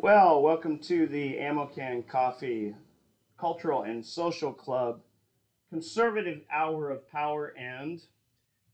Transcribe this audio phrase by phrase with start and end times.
[0.00, 2.72] Well, welcome to the Ammo Can Coffee
[3.36, 5.00] Cultural and Social Club
[5.70, 8.00] Conservative Hour of Power and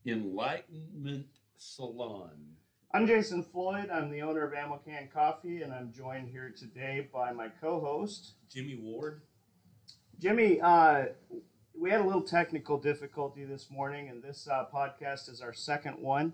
[0.05, 1.25] Enlightenment
[1.57, 2.29] Salon.
[2.93, 3.89] I'm Jason Floyd.
[3.89, 8.33] I'm the owner of Ammo Can Coffee and I'm joined here today by my co-host
[8.47, 9.23] Jimmie Ward.
[10.19, 10.61] Jimmie.
[10.61, 11.05] Uh,
[11.75, 15.97] we had a little technical difficulty this morning and this uh, podcast is our second
[15.97, 16.33] one.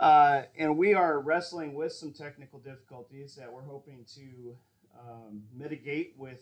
[0.00, 4.56] Uh, and we are wrestling with some technical difficulties that we're hoping to
[4.98, 6.38] um, mitigate with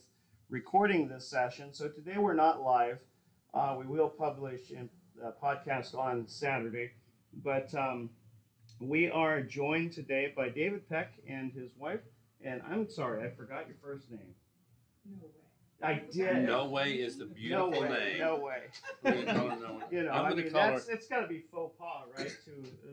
[0.48, 1.72] recording this session.
[1.72, 2.98] So today we're not live.
[3.52, 4.72] Uh, we will publish
[5.22, 6.92] a podcast on Saturday,
[7.44, 8.08] but um,
[8.80, 12.00] we are joined today by David Peck and his wife.
[12.44, 14.34] And I'm sorry, I forgot your first name.
[15.06, 15.30] No way.
[15.84, 16.46] I did.
[16.46, 18.18] No way is the beautiful no way, name.
[18.18, 18.58] No way.
[19.02, 19.82] We're gonna call her no way.
[19.90, 20.70] You know, I'm I gonna mean, call her.
[20.72, 22.32] that's it's got to be faux pas, right?
[22.46, 22.92] To uh,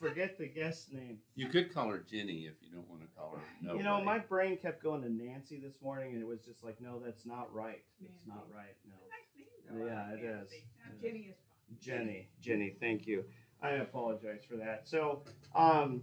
[0.00, 1.18] forget the guest name.
[1.34, 4.02] You could call her Jenny if you don't want to call her no you know,
[4.02, 7.24] my brain kept going to Nancy this morning, and it was just like, no, that's
[7.26, 7.82] not right.
[8.04, 8.76] It's not right.
[8.86, 9.88] No, Nice name.
[9.88, 10.54] Yeah, I like it Nancy.
[10.56, 10.62] is.
[10.84, 11.78] Now, It Jenny is fine.
[11.80, 13.24] Jenny, Jenny, thank you.
[13.62, 14.88] I apologize for that.
[14.88, 15.22] So,
[15.54, 16.02] um,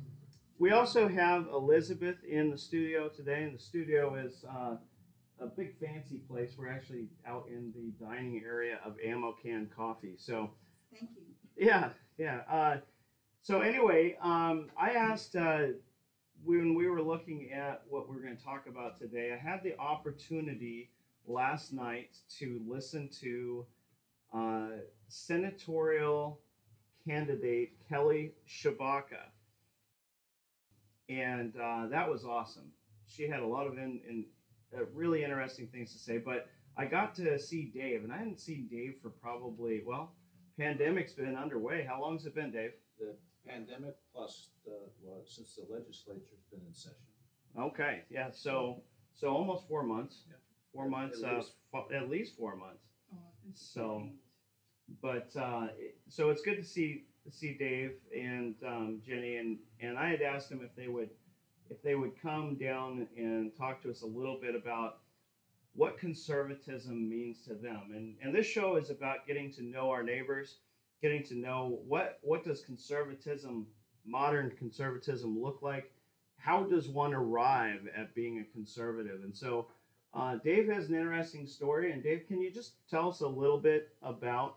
[0.59, 4.75] we also have Elizabeth in the studio today, and the studio is uh,
[5.39, 6.53] a big fancy place.
[6.57, 10.15] We're actually out in the dining area of Ammo Can Coffee.
[10.17, 10.51] So.
[10.93, 11.23] Thank you.
[11.67, 12.41] Yeah, yeah.
[12.49, 12.77] Uh,
[13.45, 15.67] so anyway, um, I asked uh,
[16.43, 19.31] when we were looking at what we are going to talk about today.
[19.31, 20.89] I had the opportunity
[21.27, 23.63] last night to listen to
[24.33, 24.67] uh,
[25.09, 26.39] senatorial
[27.07, 29.29] candidate Kelly Tshibaka,
[31.07, 32.71] and uh, that was awesome.
[33.05, 34.25] She had a lot of in, in
[34.75, 38.39] uh, really interesting things to say, but I got to see Dave, and I hadn't
[38.39, 40.13] seen Dave for probably well
[40.57, 41.85] pandemic's been underway.
[41.87, 42.71] How long has it been, Dave?
[42.99, 43.15] the
[43.47, 46.97] pandemic plus the, well, since the legislature's been in session.
[47.57, 48.29] Okay, yeah.
[48.31, 48.81] So
[49.13, 50.23] so almost four months.
[50.27, 50.35] Yeah.
[50.73, 51.23] Four months.
[51.23, 51.51] At uh, least.
[51.71, 52.83] fo- at least four months.
[53.13, 53.17] Oh,
[53.53, 54.09] So-
[55.01, 59.97] But uh, it- so it's good to see see Dave and um, Jenny and and
[59.97, 61.09] I had asked them if they would
[61.69, 64.99] if they would come down and talk to us a little bit about
[65.73, 67.91] what conservatism means to them.
[67.95, 70.57] And and this show is about getting to know our neighbors,
[71.05, 73.67] getting to know what what does conservatism
[74.07, 75.91] modern conservatism look like?
[76.37, 79.21] How does one arrive at being a conservative?
[79.23, 79.67] And so
[80.15, 81.91] uh, Dave has an interesting story.
[81.91, 84.55] And Dave, can you just tell us a little bit about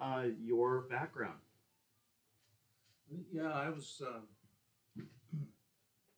[0.00, 1.38] uh, your background?
[3.32, 5.06] Yeah, I was, um,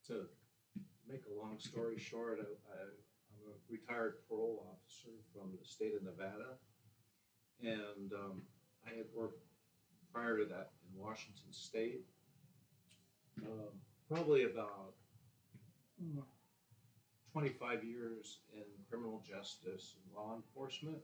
[0.06, 0.26] to
[1.06, 6.02] make a long story short, I, I'm a retired parole officer from the state of
[6.02, 6.56] Nevada.
[7.62, 8.42] And, um,
[8.86, 9.42] I had worked
[10.16, 12.00] prior to that in Washington State.
[13.42, 13.68] Um,
[14.10, 14.94] probably about
[16.00, 16.20] hmm,
[17.32, 20.96] twenty-five years in criminal justice and law enforcement.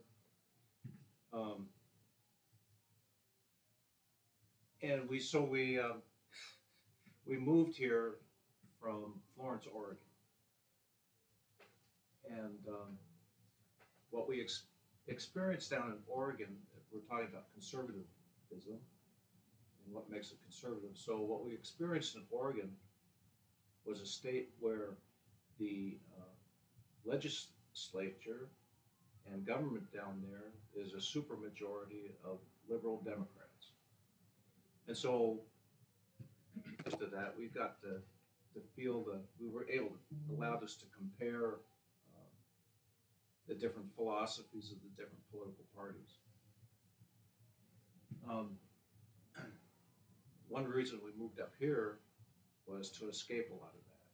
[1.34, 1.67] Um,
[4.83, 6.01] and we so we um,
[7.27, 8.15] we moved here
[8.81, 9.99] from Florence, Oregon,
[12.31, 12.97] and um,
[14.11, 14.65] what we ex-
[15.06, 16.56] experienced down in Oregon,
[16.91, 18.81] we're talking about conservatism
[19.84, 20.91] and what makes it conservative.
[20.94, 22.70] So what we experienced in Oregon
[23.84, 24.91] was a state where
[25.59, 26.25] the uh,
[27.04, 28.48] legislature
[29.32, 32.38] and government down there is a supermajority of
[32.69, 33.72] liberal Democrats.
[34.88, 35.38] And so,
[36.91, 38.00] to that, we got to,
[38.54, 39.91] to feel that we were able,
[40.28, 41.54] to allowed us to compare
[42.15, 42.31] uh,
[43.48, 46.19] the different philosophies of the different political parties.
[48.28, 48.50] Um,
[50.53, 51.97] one reason we moved up here
[52.67, 54.05] was to escape a lot of that.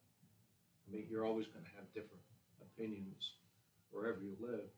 [0.86, 2.22] I mean, you're always going to have different
[2.62, 3.34] opinions
[3.90, 4.70] wherever you live,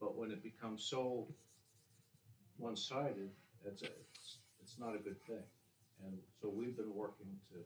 [0.00, 1.28] but when it becomes so
[2.56, 3.28] one-sided,
[3.66, 5.44] it's, a, it's it's not a good thing.
[6.02, 7.60] And so we've been working to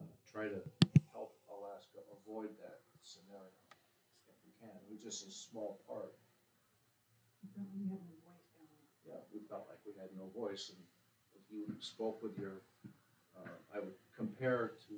[0.00, 0.60] uh, try to
[1.14, 3.54] help Alaska avoid that scenario
[4.26, 4.74] if we can.
[4.90, 6.18] Was just a small part.
[7.46, 8.90] We have a voice?
[9.06, 10.68] Yeah, we felt like we had no voice.
[10.74, 10.82] And
[11.50, 12.62] you spoke with your,
[13.36, 14.94] uh, I would compare to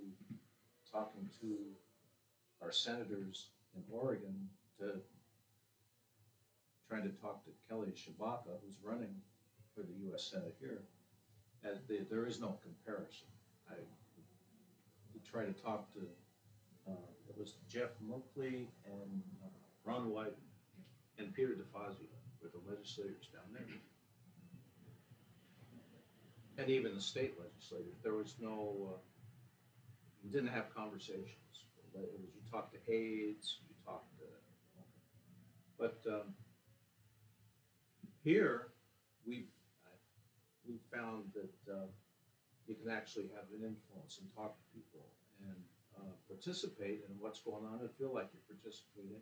[0.91, 1.57] talking to
[2.63, 5.01] our senators in Oregon to
[6.89, 9.15] trying to talk to Kelly Tshibaka, who's running
[9.75, 10.31] for the U.S.
[10.31, 10.83] Senate here.
[11.65, 13.29] And the, there is no comparison.
[13.71, 13.77] I
[15.31, 16.01] try to talk to,
[16.87, 19.49] uh, it was Jeff Merkley and uh,
[19.85, 20.35] Ron Wyden
[21.19, 22.13] and Peter DeFazio
[22.43, 23.65] were the legislators down there.
[26.59, 28.99] And even the state legislators, there was no, uh,
[30.23, 31.65] you didn't have conversations.
[31.95, 34.25] It was, you talked to aides, you talked to,
[35.79, 36.35] but, um,
[38.23, 38.69] here,
[39.27, 39.47] we,
[40.69, 41.87] we found that, uh,
[42.69, 45.07] you can actually have an influence and talk to people
[45.41, 45.57] and,
[45.99, 49.21] uh, participate in what's going on and feel like you're participating.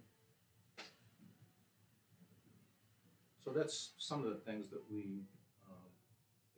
[3.42, 5.22] So that's some of the things that we,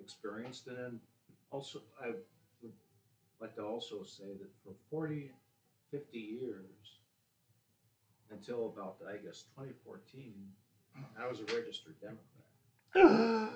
[0.03, 1.01] experienced, and then
[1.51, 2.73] also, I would
[3.41, 5.31] like to also say that for 40,
[5.91, 6.99] 50 years,
[8.31, 10.35] until about, I guess, twenty fourteen,
[11.19, 13.53] I was a registered Democrat.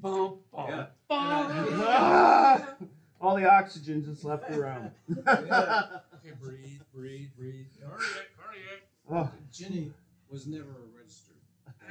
[0.00, 0.86] Bum, Yeah.
[1.08, 2.66] bum.
[3.20, 4.90] All the oxygen just left the room.
[5.10, 7.66] Okay, breathe, breathe, breathe.
[7.82, 8.80] Cardiac, cardiac.
[9.10, 9.92] oh, Jenny
[10.30, 11.36] was never a registered.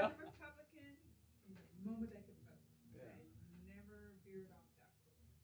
[0.00, 0.96] was a Republican
[1.44, 2.66] from the moment I could vote.
[2.96, 3.14] Yeah.
[3.14, 3.22] I
[3.62, 5.38] never veered off that course.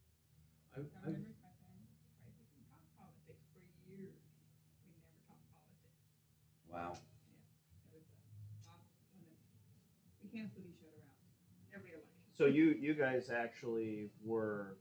[0.74, 1.86] I, I I, remember my family,
[2.24, 4.18] I didn't talk politics for years.
[4.82, 6.02] We never talked politics.
[6.76, 6.92] Wow.
[6.92, 8.84] It was off
[9.16, 9.40] limits.
[10.22, 12.36] We canceled each other out every election.
[12.36, 14.76] so you you guys actually were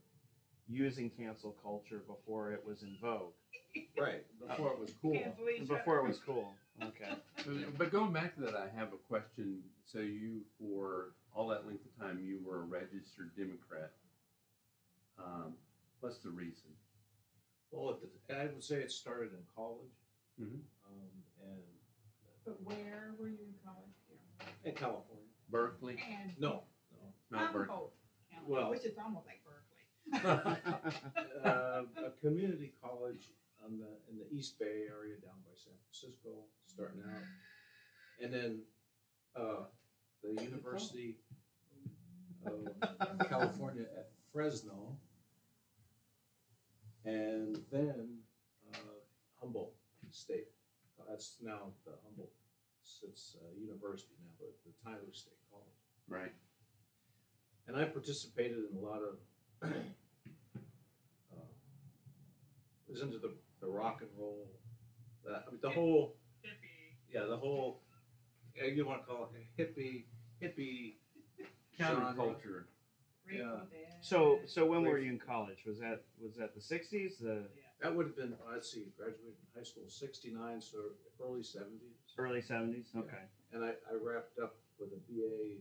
[0.68, 3.32] using cancel culture before it was in vogue,
[3.98, 5.14] right, before it was cool.
[5.14, 6.06] Cancel each before other.
[6.06, 6.52] it was cool.
[6.82, 7.12] Okay.
[7.46, 9.62] But- But going back to that, I have a question.
[9.86, 13.92] So you, for all that length of time, you were a registered Democrat.
[15.18, 15.54] Um,
[16.00, 16.68] what's the reason?
[17.70, 17.98] Well,
[18.28, 19.96] at I would say it started in college,
[20.40, 20.60] Mhm.
[20.90, 21.62] um, and
[22.46, 23.90] But where were you in college?
[24.08, 24.70] Here?
[24.70, 25.24] in California.
[25.50, 25.96] Berkeley?
[26.08, 26.62] And No,
[26.92, 27.12] no.
[27.30, 27.68] Not Berkeley.
[27.68, 27.92] Humboldt
[28.30, 29.56] County, Well- which is almost like Berkeley.
[31.44, 33.32] uh, a community college
[33.64, 36.30] on the, in the East Bay area down by San Francisco,
[36.66, 37.22] starting out.
[38.22, 38.62] And then,
[39.34, 39.64] uh,
[40.22, 41.16] the University
[42.46, 44.96] of California at Fresno.
[47.04, 48.18] And then,
[48.72, 48.78] uh,
[49.40, 49.72] Humboldt
[50.10, 50.48] State.
[51.08, 52.32] That's now the Humboldt,
[53.02, 55.66] it's a university now, but the Tyler State College.
[56.08, 56.32] Right.
[57.68, 59.18] And I participated in a lot of,
[59.62, 59.68] uh,
[62.88, 64.46] was into the, the rock and roll,
[65.24, 66.14] that, I mean, the whole,
[66.44, 67.12] hippie.
[67.12, 67.80] yeah, the whole,
[68.56, 70.04] yeah, you wanna call it a hippie,
[70.42, 70.94] hippie.
[71.78, 72.14] genre.
[72.14, 72.64] Counterculture.
[73.30, 73.60] Yeah.
[74.00, 75.64] So so when were you in college?
[75.66, 77.18] Was that was that the '60s?
[77.18, 77.42] The
[77.82, 80.78] That would have been, let's see, graduated from high school sixty-nine, so
[81.22, 81.96] early seventies.
[82.18, 82.96] early '70s?
[82.96, 83.24] Okay.
[83.52, 85.60] And I, I wrapped up with a BA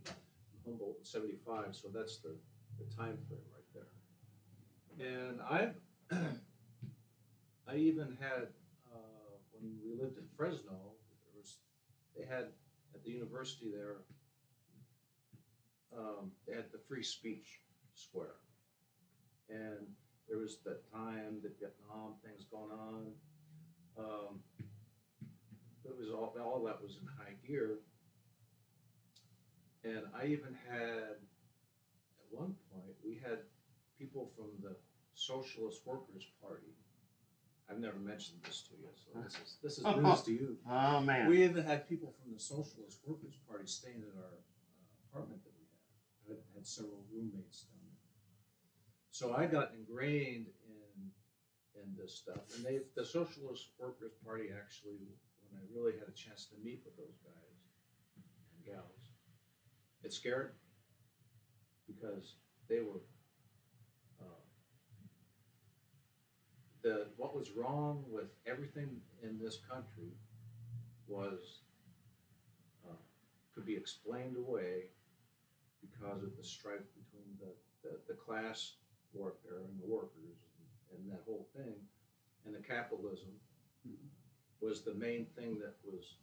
[0.65, 2.35] Humboldt in seventy-five, so that's the,
[2.79, 5.07] the time frame right there.
[5.07, 5.75] And I've,
[7.67, 8.47] I even had,
[8.93, 11.57] uh, when we lived in Fresno, there was,
[12.17, 12.45] they had,
[12.93, 13.97] at the university there,
[15.97, 17.59] um, they had the free speech
[17.93, 18.35] square.
[19.49, 19.85] And
[20.27, 23.11] there was that time, the Vietnam things going on.
[23.97, 24.39] Um,
[25.85, 27.79] it was all, all that was in high gear.
[29.83, 33.45] And I even had, at one point, we had
[33.99, 34.75] people from the
[35.13, 36.73] Socialist Workers Party.
[37.69, 40.57] I've never mentioned this to you, so this is, this is news to you.
[40.69, 41.29] Oh man.
[41.29, 45.53] We even had people from the Socialist Workers Party staying at our uh, apartment that
[45.57, 45.65] we
[46.29, 46.37] had.
[46.37, 47.84] I had several roommates down.
[49.15, 55.07] So I got ingrained in, in this stuff, and they, the Socialist Workers Party actually,
[55.39, 57.55] when I really had a chance to meet with those guys
[58.17, 59.13] and gals,
[60.03, 60.51] it scared
[61.87, 62.35] me because
[62.67, 62.99] they were,
[64.19, 64.43] uh,
[66.83, 70.11] the, what was wrong with everything in this country
[71.07, 71.61] was,
[72.85, 72.97] uh,
[73.53, 74.89] could be explained away
[75.79, 78.73] because of the strife between the, the, the class
[79.13, 80.37] warfare and the workers
[80.91, 81.75] and, and that whole thing.
[82.45, 83.29] And the capitalism
[84.61, 86.15] was the main thing that was,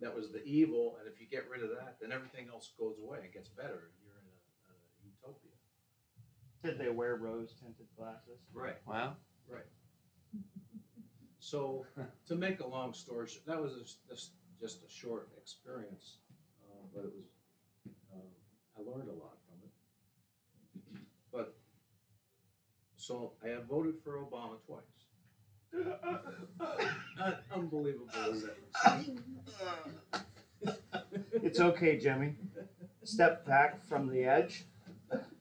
[0.00, 2.96] that was the evil, and if you get rid of that, then everything else goes
[3.02, 4.36] away and gets better, and you're in a,
[4.72, 5.52] a utopia.
[6.64, 8.40] Did they wear rose tinted glasses?
[8.52, 8.76] Right.
[8.86, 9.16] Wow.
[9.48, 9.68] Right.
[11.38, 11.86] So,
[12.26, 16.16] to make a long story short, that was just, just, just a short experience,
[16.68, 17.24] uh, but it was,
[18.12, 18.26] um,
[18.76, 21.02] I learned a lot from it.
[21.32, 21.54] But,
[23.06, 24.82] so I have voted for Obama twice.
[27.20, 28.56] Uh, Unbelievable as that.
[31.42, 32.34] It's okay, Jimmie.
[33.04, 34.64] Step back from the edge.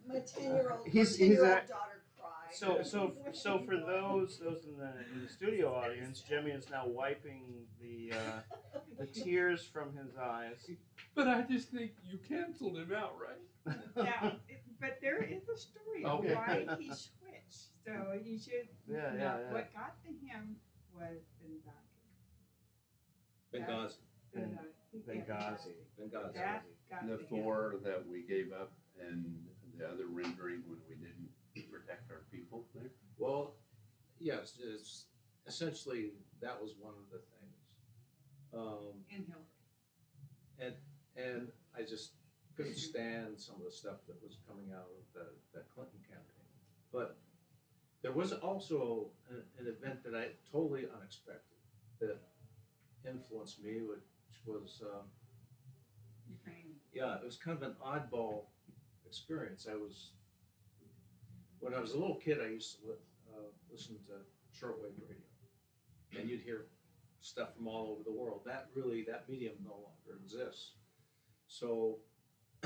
[0.07, 2.53] My ten-year-old, my He's- he's ten-year-old at- daughter cried.
[2.53, 6.86] So so so for those those in the in the studio audience, Jimmy is now
[6.88, 10.69] wiping the uh, the tears from his eyes.
[11.15, 13.75] But I just think you canceled him out, right?
[13.95, 16.36] Now, it- but there is a story of Okay.
[16.36, 17.10] why he switched,
[17.86, 19.54] so you should, Yeah, you yeah, know, yeah.
[19.54, 20.56] what got to him
[20.94, 21.62] was the
[23.54, 23.96] Benghazi,
[24.34, 24.58] Ben-
[25.08, 25.08] Benghazi.
[25.08, 25.74] Benghazi.
[26.00, 26.34] Benghazi.
[26.34, 26.34] That
[26.89, 27.27] got The to him.
[27.30, 29.46] four that we gave up and
[29.77, 31.30] the other rendering when we didn't
[31.72, 32.92] protect our people there.
[33.18, 33.56] Well,
[34.20, 35.06] yes, it's
[35.48, 36.12] essentially,
[36.42, 37.62] that was one of the things.
[38.54, 39.46] Um, And Hillary.
[40.60, 40.75] And,
[41.18, 42.12] and I just
[42.56, 46.48] couldn't stand some of the stuff that was coming out of the, the Clinton campaign.
[46.92, 47.18] But
[48.06, 51.58] there was also an, an event that I totally unexpected
[52.00, 52.20] that
[53.10, 54.06] influenced me, which
[54.46, 55.08] was, um,
[56.30, 56.76] Ukraine.
[56.94, 58.44] yeah, it was kind of an oddball
[59.08, 59.66] experience.
[59.68, 60.12] I was,
[61.60, 64.14] when I was a little kid, I used to li- uh, listen to
[64.56, 66.68] shortwave radio, and you'd hear
[67.22, 68.42] stuff from all over the world.
[68.46, 70.74] That really, that medium no longer exists.
[71.48, 71.98] So,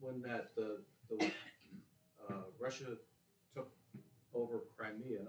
[0.00, 1.24] when that the the
[2.28, 2.98] uh, Russia
[4.38, 5.26] over Crimea,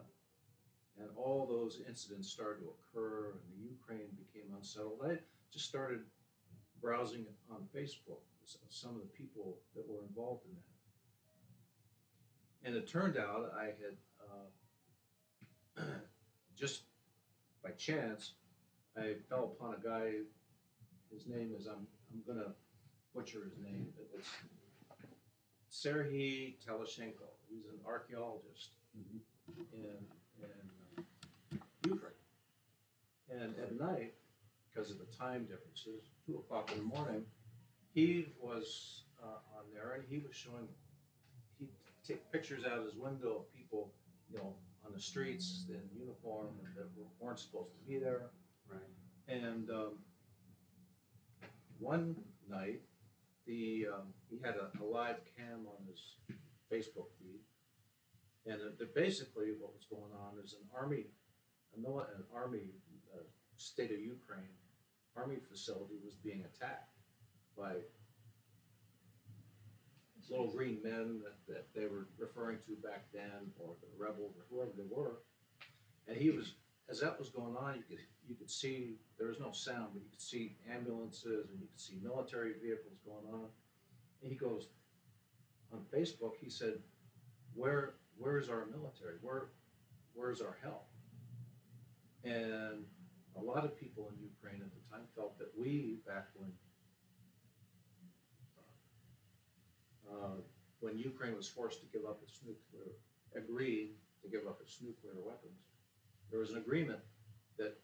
[0.99, 5.19] and all those incidents started to occur, and the Ukraine became unsettled, I
[5.51, 6.01] just started
[6.81, 8.21] browsing on Facebook,
[8.69, 10.61] some of the people that were involved in that.
[12.67, 13.97] And it turned out I had,
[15.79, 15.83] uh,
[16.57, 16.83] just
[17.63, 18.33] by chance,
[18.97, 20.11] I fell upon a guy,
[21.11, 22.53] his name is, I'm, I'm gonna
[23.15, 24.29] butcher his name, but it's
[25.71, 27.29] Serhiy Teleshenko.
[27.49, 29.22] He's an archaeologist in,
[29.74, 29.86] in
[30.43, 31.01] uh,
[31.86, 32.13] Ukraine.
[33.29, 34.13] And at night,
[34.69, 37.25] because of the time differences, two o'clock in the morning,
[37.93, 40.67] he was uh, on there and he was showing,
[41.60, 41.69] he'd
[42.08, 43.91] take pictures out of his window of people,
[44.31, 44.53] you know,
[44.86, 46.88] on the streets in uniform that
[47.19, 48.29] weren't supposed to be there.
[48.69, 48.81] Right.
[49.27, 49.93] And um,
[51.79, 52.15] one
[52.50, 52.81] night,
[53.46, 56.01] the um, he had a, a live cam on his
[56.72, 57.39] Facebook feed,
[58.46, 61.05] and uh, basically what was going on is an army,
[61.75, 61.86] an
[62.34, 62.72] army
[63.13, 63.24] uh,
[63.58, 64.55] state of Ukraine
[65.19, 66.96] army facility was being attacked
[67.58, 67.74] by
[70.29, 74.46] little green men that, that they were referring to back then, or the rebels, or
[74.50, 75.17] whoever they were.
[76.08, 76.53] And he was,
[76.89, 80.03] as that was going on, you could you could see there was no sound, but
[80.03, 83.48] you could see ambulances and you could see military vehicles going on.
[84.22, 84.67] And he goes
[85.74, 86.34] on Facebook.
[86.39, 86.75] He said,
[87.55, 89.15] "Where where is our military?
[89.21, 89.47] Where
[90.13, 90.88] where's our help?"
[92.23, 92.85] And
[93.35, 96.51] a lot of people in Ukraine at the time felt that we, back when
[100.11, 100.41] uh,
[100.79, 102.91] when Ukraine was forced to give up its nuclear,
[103.35, 105.59] agreed to give up its nuclear weapons,
[106.29, 106.99] there was an agreement
[107.57, 107.77] that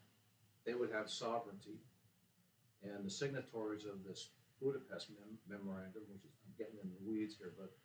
[0.66, 1.78] they would have sovereignty.
[2.84, 4.30] And the signatories of this
[4.62, 7.76] Budapest mem- memorandum, which is, I'm getting in the weeds here, but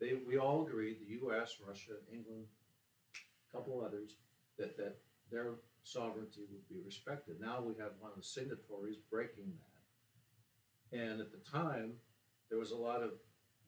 [0.00, 2.44] they, we all agreed, the US, Russia, England,
[3.14, 4.16] a couple others,
[4.58, 4.96] that, that
[5.30, 7.40] their sovereignty would be respected.
[7.40, 9.52] Now we have one of the signatories breaking
[10.92, 10.98] that.
[10.98, 11.92] And at the time,
[12.48, 13.10] there was a lot of,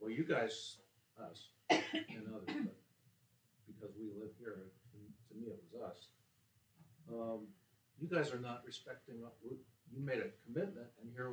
[0.01, 0.77] well, you guys,
[1.21, 2.77] us, and others, but
[3.67, 4.57] because we live here,
[5.29, 6.09] to, me, it was us.
[7.13, 7.47] Um,
[8.01, 9.17] you guys are not respecting,
[9.93, 11.33] you made a commitment, and here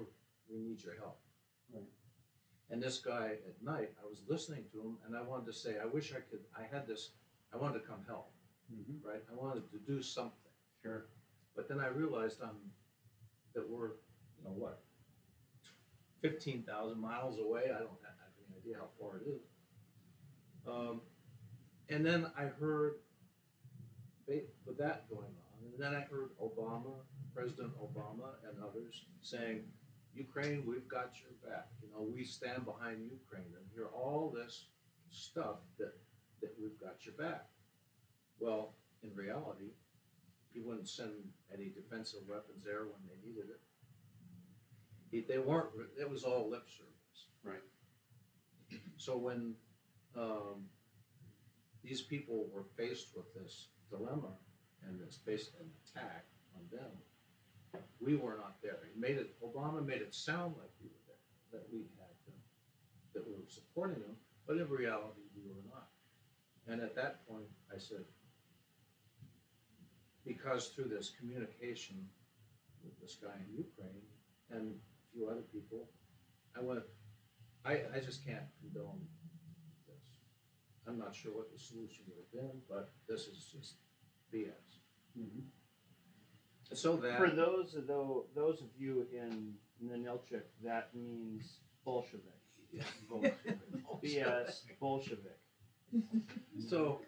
[0.50, 1.20] we need your help.
[1.74, 1.84] Right.
[2.69, 5.75] And this guy at night, I was listening to him, and I wanted to say,
[5.81, 7.12] I wish I could, I had this,
[7.53, 8.31] I wanted to come help,
[8.69, 9.07] Mm-hmm.
[9.07, 9.24] right?
[9.31, 10.51] I wanted to do something.
[10.83, 11.05] Sure.
[11.55, 12.57] But then I realized I'm,
[13.55, 13.91] that we're,
[14.38, 14.81] you know, what,
[16.21, 19.41] fifteen thousand miles away, I don't have any idea how far it is.
[20.67, 21.00] Um,
[21.88, 22.95] and then I heard,
[24.27, 26.91] with that going on, and then I heard Obama,
[27.33, 29.62] President Obama and others saying,
[30.17, 34.65] Ukraine, we've got your back, you know, we stand behind Ukraine, and hear all this
[35.09, 35.93] stuff that,
[36.41, 37.45] that we've got your back.
[38.39, 39.71] Well, in reality,
[40.53, 41.12] he wouldn't send
[41.53, 43.62] any defensive weapons there when they needed it.
[45.12, 45.69] He, they weren't,
[46.00, 47.27] it was all lip service.
[47.43, 48.81] Right.
[48.97, 49.53] So when,
[50.15, 50.65] um,
[51.83, 54.33] these people were faced with this dilemma
[54.86, 56.91] and this based an attack on them,
[58.00, 58.79] we were not there.
[58.93, 62.39] He made it, Obama made it sound like we were there, that we had them,
[63.13, 64.15] that we were supporting them,
[64.46, 65.89] but in reality, we were not.
[66.67, 68.03] And at that point, I said,
[70.25, 72.05] because through this communication
[72.84, 74.03] with this guy in Ukraine
[74.51, 75.88] and a few other people,
[76.57, 76.81] I went,
[77.65, 79.00] I, I just can't condone
[79.88, 80.05] this.
[80.88, 83.75] I'm not sure what the solution would have been, but this is just
[84.34, 84.84] BS.
[85.17, 85.48] Mm-hmm.
[86.69, 92.24] And so that, For those of tho- those of you in Ninilchik, that means Bolshevik.
[94.03, 95.39] BS Bolshevik.
[96.69, 97.01] so,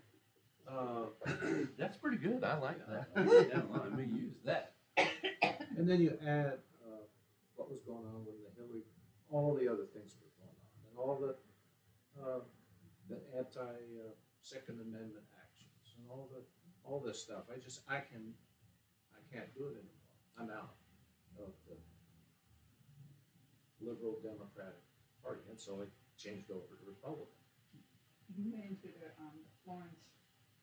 [0.67, 1.05] uh,
[1.77, 2.43] That's pretty good.
[2.43, 3.07] I like that.
[3.15, 3.43] Yeah.
[3.49, 4.73] Yeah, let me use that.
[5.77, 7.03] and then you add, uh,
[7.55, 8.83] what was going on with the Hillary,
[9.31, 12.39] all the other things that were going on, and all the, uh,
[13.09, 14.11] the anti, uh,
[14.41, 16.41] Second Amendment actions, and all the,
[16.89, 18.49] all this stuff, I just, I can, I
[19.31, 20.01] can't do it anymore,
[20.38, 20.75] I'm out
[21.38, 21.77] of the
[23.79, 24.81] liberal Democratic
[25.24, 27.38] Party, and so I changed over to Republican.
[28.36, 30.03] He went into the, um, Florence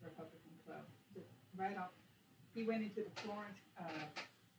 [0.02, 0.86] Republican Club,
[1.56, 1.90] right off,
[2.54, 4.06] he went into the Florence, uh,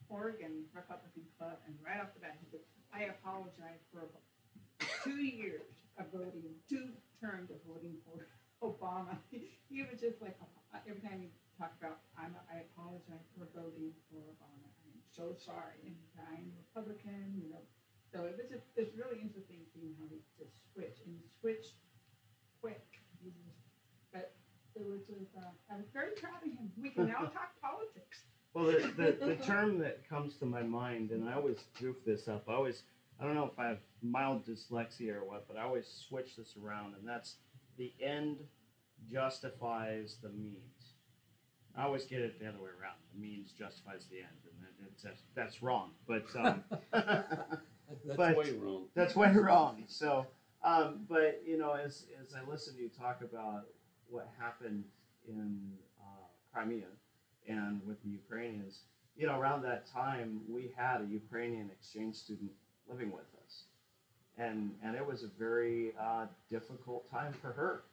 [0.10, 2.62] Oregon Republican Club, and right off the bat, he said,
[2.94, 4.10] I apologize for
[5.04, 5.68] two years
[6.00, 6.90] of voting, two
[7.22, 8.28] terms of voting for
[8.66, 9.18] Obama.
[9.30, 10.38] He was just like,
[10.74, 15.34] uh, every time he talked about, I'm, I apologize for voting for Obama, I'm so
[15.34, 15.98] sorry, and
[16.30, 17.66] I'm Republican, you know.
[18.14, 21.76] So it was just, it's really interesting seeing how he just switched, and switched
[22.62, 22.86] quick.
[23.22, 23.34] He
[24.14, 24.34] But
[24.76, 26.72] it was just, uh, I was very proud of him.
[26.80, 28.24] We can now talk politics.
[28.54, 32.28] Well, the, the, the term that comes to my mind, and I always goof this
[32.28, 32.84] up, I always,
[33.20, 36.54] I don't know if I have mild dyslexia or what, but I always switch this
[36.62, 37.36] around, and that's
[37.78, 38.38] the end
[39.12, 40.77] justifies the means.
[41.78, 42.96] I always get it the other way around.
[43.14, 45.92] The means justifies the end, and that, that's, that's, that's wrong.
[46.08, 46.64] But um,
[48.06, 48.84] That's But- way wrong.
[48.96, 49.84] that's way wrong.
[49.88, 50.26] So,
[50.64, 53.66] um, but you know, as as I listen to you talk about
[54.10, 54.84] what happened
[55.28, 56.88] in uh, Crimea
[57.48, 58.80] and with the Ukrainians,
[59.16, 62.52] you know, around that time we had a Ukrainian exchange student
[62.90, 63.64] living with us,
[64.38, 67.84] and and it was a very uh, difficult time for her,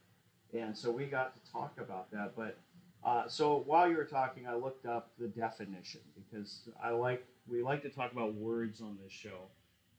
[0.53, 2.33] and so we got to talk about that.
[2.37, 2.57] But
[3.04, 7.62] uh, so while you were talking, I looked up the definition because I like we
[7.62, 9.49] like to talk about words on this show.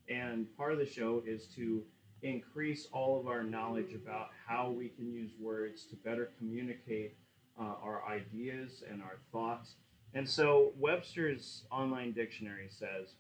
[0.10, 1.84] And part of the show is to
[2.24, 7.16] increase all of our knowledge about how we can use words to better communicate
[7.60, 9.76] uh, our ideas and our thoughts.
[10.16, 13.14] And so Webster's online dictionary says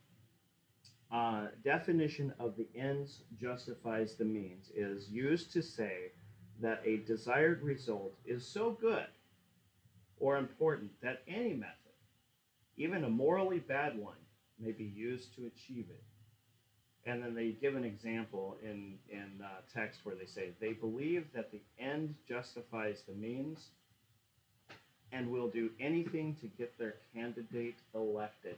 [1.12, 6.12] uh, definition of the ends justifies the means is used to say
[6.62, 9.06] that a desired result is so good
[10.20, 11.76] or important that any method,
[12.78, 14.16] even a morally bad one,
[14.60, 16.04] may be used to achieve it.
[17.08, 21.28] And then they give an example in in uh, text where they say they believe
[21.34, 23.68] that the end justifies the means
[25.12, 28.58] and will do anything to get their candidate elected.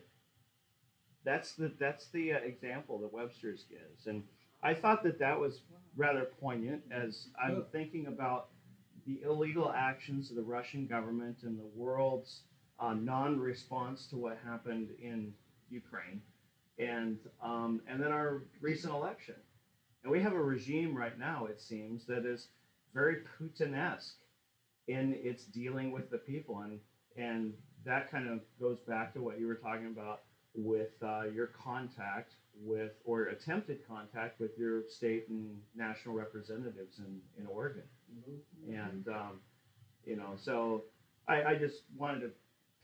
[1.26, 4.08] That's the that's the uh, example that webster's gives.
[4.08, 4.24] And
[4.64, 5.62] i thought that that was
[5.96, 8.50] rather poignant as i'm thinking about
[9.08, 12.42] the illegal actions of the russian government and the world's
[12.80, 15.34] uh, non-response to what happened in
[15.70, 16.22] ukraine
[16.80, 19.36] and um, and then our recent election.
[20.04, 22.48] And we have a regime right now, it seems, that is
[22.94, 24.16] very Putinesque
[24.88, 26.80] in its dealing with the people, and
[27.18, 27.54] and
[27.86, 30.22] that kind of goes back to what you were talking about
[30.56, 37.20] with uh, your contact with or attempted contact with your state and national representatives in,
[37.40, 37.84] in Oregon.
[38.68, 39.40] And um,
[40.06, 40.84] you know, so
[41.28, 42.32] I, I just wanted to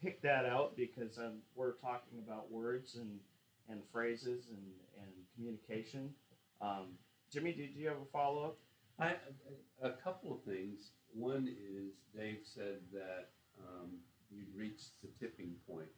[0.01, 3.19] pick that out because um, we're talking about words and
[3.69, 4.65] and phrases and,
[5.01, 6.13] and communication.
[6.61, 6.97] Um,
[7.31, 8.57] Jimmie, did you have a follow up?
[8.99, 9.15] I,
[9.81, 10.91] a couple of things.
[11.13, 13.89] One is Dave said that um,
[14.29, 15.89] you'd reached the tipping point.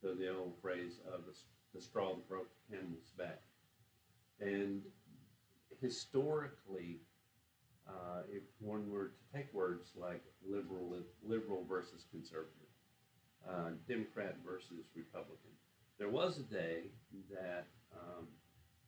[0.00, 1.32] So the old phrase of the,
[1.74, 3.40] the straw that broke the camel's back.
[4.40, 4.82] And
[5.80, 6.98] historically,
[7.88, 10.92] uh, if one were to take words like liberal,
[11.26, 12.52] liberal versus conservative,
[13.48, 15.52] uh, Democrat versus Republican,
[15.98, 16.82] there was a day
[17.30, 18.26] that um,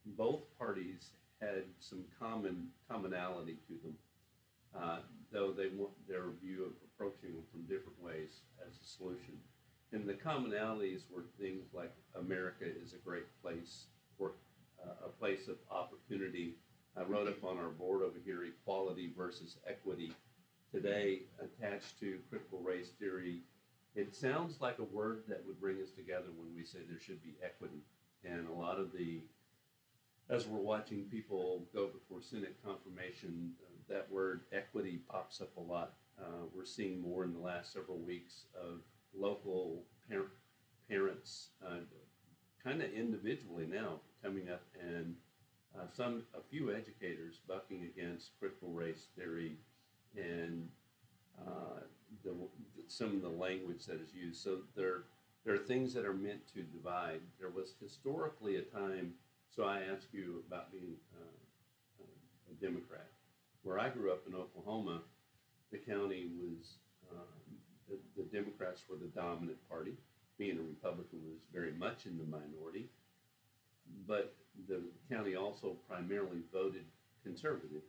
[0.05, 3.95] both parties had some common commonality to them,
[4.77, 4.99] uh,
[5.31, 9.37] though they want their view of approaching them from different ways as a solution.
[9.93, 13.85] And the commonalities were things like America is a great place
[14.17, 14.33] for
[14.81, 16.55] uh, a place of opportunity.
[16.97, 20.13] I wrote up on our board over here equality versus equity.
[20.73, 23.41] Today, attached to critical race theory,
[23.93, 27.21] it sounds like a word that would bring us together when we say there should
[27.21, 27.83] be equity.
[28.23, 29.19] And a lot of the,
[30.29, 35.59] as we're watching people go before Senate confirmation, uh, that word equity pops up a
[35.59, 35.93] lot.
[36.17, 38.79] Uh, we're seeing more in the last several weeks of
[39.17, 40.31] local par-
[40.89, 41.77] parents, uh,
[42.63, 45.15] kind of individually now, coming up and
[45.75, 49.57] uh, some, a few educators bucking against critical race theory
[50.15, 50.67] and
[51.39, 51.79] uh,
[52.23, 52.33] the,
[52.87, 54.43] some of the language that is used.
[54.43, 55.03] So there,
[55.45, 57.21] there are things that are meant to divide.
[57.39, 59.13] There was historically a time,
[59.55, 62.03] so I ask you about being uh,
[62.51, 63.07] a Democrat.
[63.63, 65.01] Where I grew up in Oklahoma,
[65.71, 66.75] the county was,
[67.11, 67.40] um,
[67.91, 69.93] the, the Democrats were the dominant party.
[70.37, 72.89] being a Republican, was very much in the minority.
[74.07, 74.33] But
[74.67, 76.85] the county also primarily voted
[77.23, 77.83] conservative.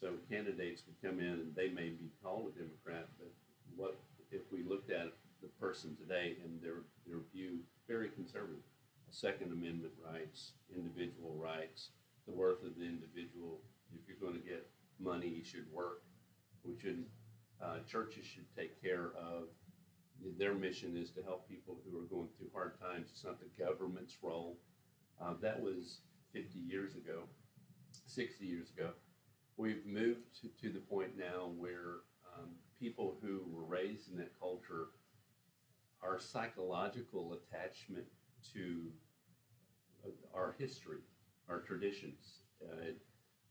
[0.00, 3.28] So candidates would come in and they may be called a Democrat, but
[3.76, 3.96] what,
[4.30, 5.12] if we looked at
[5.42, 7.58] the person today and their, their view,
[7.88, 8.62] very conservative.
[9.10, 11.90] Second Amendment rights, individual rights,
[12.26, 13.60] the worth of the individual.
[13.94, 14.66] If you're gonna get
[14.98, 16.02] money, you should work.
[16.64, 17.06] We shouldn't,
[17.62, 19.44] uh, churches should take care of,
[20.38, 23.08] their mission is to help people who are going through hard times.
[23.12, 24.56] It's not the government's role.
[25.20, 25.98] Uh, that was
[26.32, 27.22] fifty years ago,
[28.06, 28.90] sixty years ago.
[29.56, 32.00] We've moved to, to the point now where
[32.34, 34.88] um, people who were raised in that culture,
[36.02, 38.04] our psychological attachment
[38.52, 38.82] to
[40.04, 41.00] uh, our history,
[41.48, 42.40] our traditions.
[42.62, 42.92] Uh,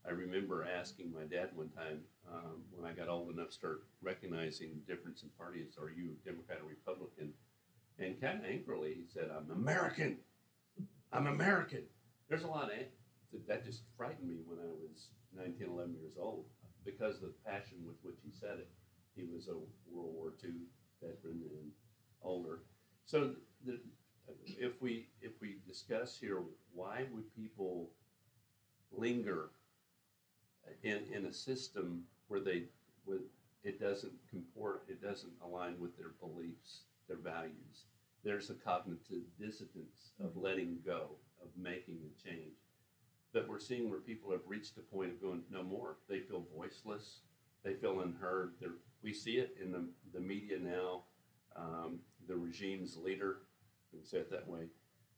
[0.06, 2.00] I remember asking my dad one time
[2.32, 5.76] um, when I got old enough to start recognizing the difference in parties.
[5.80, 7.32] Are you Democrat or Republican?
[7.98, 10.18] And kind of angrily, he said, "I'm American.
[11.12, 11.82] I'm American."
[12.28, 12.78] There's a lot of
[13.48, 16.46] that- just frightened me when I was 19, 11 years old
[16.84, 18.68] because of the passion with which he said it.
[19.14, 19.54] He was a
[19.90, 20.66] World War II
[21.00, 21.72] veteran and
[22.22, 22.60] older.
[23.06, 23.80] So the,
[24.46, 26.42] if we if we discuss here,
[26.72, 27.90] why would people
[28.92, 29.50] linger
[30.82, 32.64] in in a system where they
[33.06, 33.22] with
[33.64, 37.86] it doesn't comport, it doesn't align with their beliefs, their values.
[38.22, 42.56] There's a cognitive dissonance of letting go, of making a change.
[43.32, 45.96] But we're seeing where people have reached a point of going, no more.
[46.08, 47.20] They feel voiceless.
[47.64, 48.54] They feel unheard.
[48.60, 51.02] They're, we see it in the, the media now.
[51.56, 51.98] Um,
[52.28, 53.38] the regime's leader,
[53.92, 54.68] we can say it that way,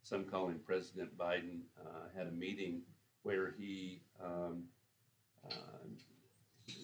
[0.03, 2.81] some call him President Biden, uh, had a meeting
[3.23, 4.63] where he um,
[5.45, 5.53] uh,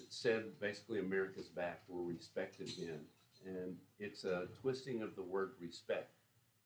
[0.09, 3.01] said basically America's back, we're respected again.
[3.45, 6.11] And it's a twisting of the word respect.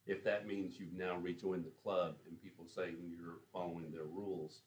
[0.06, 4.62] If that means you've now rejoined the club and people saying you're following their rules,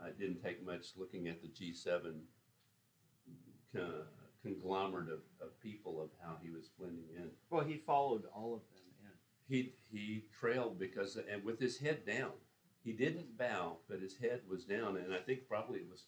[0.00, 2.20] uh, it didn't take much looking at the G7
[3.74, 4.04] con-
[4.42, 7.30] conglomerate of, of people of how he was blending in.
[7.50, 9.10] Well, he followed all of them in.
[9.46, 12.32] He he trailed because and with his head down,
[12.82, 16.04] he didn't bow, but his head was down, and I think probably it was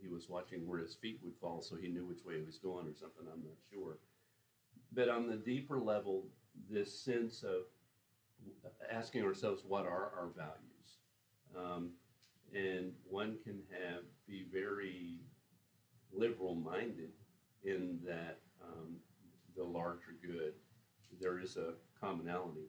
[0.00, 2.58] he was watching where his feet would fall, so he knew which way he was
[2.58, 3.26] going or something.
[3.32, 3.98] I'm not sure.
[4.92, 6.24] But on the deeper level,
[6.70, 7.62] this sense of
[8.90, 10.98] asking ourselves what are our values,
[11.56, 11.90] um,
[12.54, 15.16] and one can have be very
[16.12, 17.10] liberal minded
[17.64, 18.96] in that um,
[19.56, 20.54] the larger good
[21.20, 22.68] there is a commonality.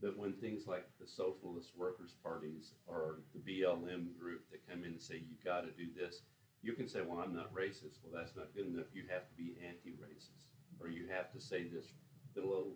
[0.00, 4.92] But when things like the socialist workers' parties or the BLM group that come in
[4.92, 6.22] and say, you got to do this,
[6.66, 8.02] you can say, well, I'm not racist.
[8.02, 8.86] Well, that's not good enough.
[8.92, 10.50] You have to be anti racist.
[10.80, 11.92] Or you have to say this,
[12.34, 12.74] the little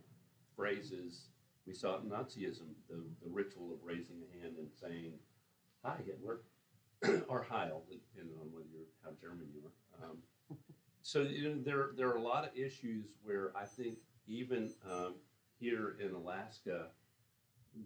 [0.56, 1.26] phrases.
[1.66, 5.14] We saw in Nazism, the, the ritual of raising a hand and saying,
[5.84, 6.42] hi, Hitler,
[7.28, 10.08] or Heil, depending on whether you're, how German you are.
[10.08, 10.18] Um,
[11.02, 13.98] so you know, there, there are a lot of issues where I think
[14.28, 15.14] even um,
[15.58, 16.86] here in Alaska,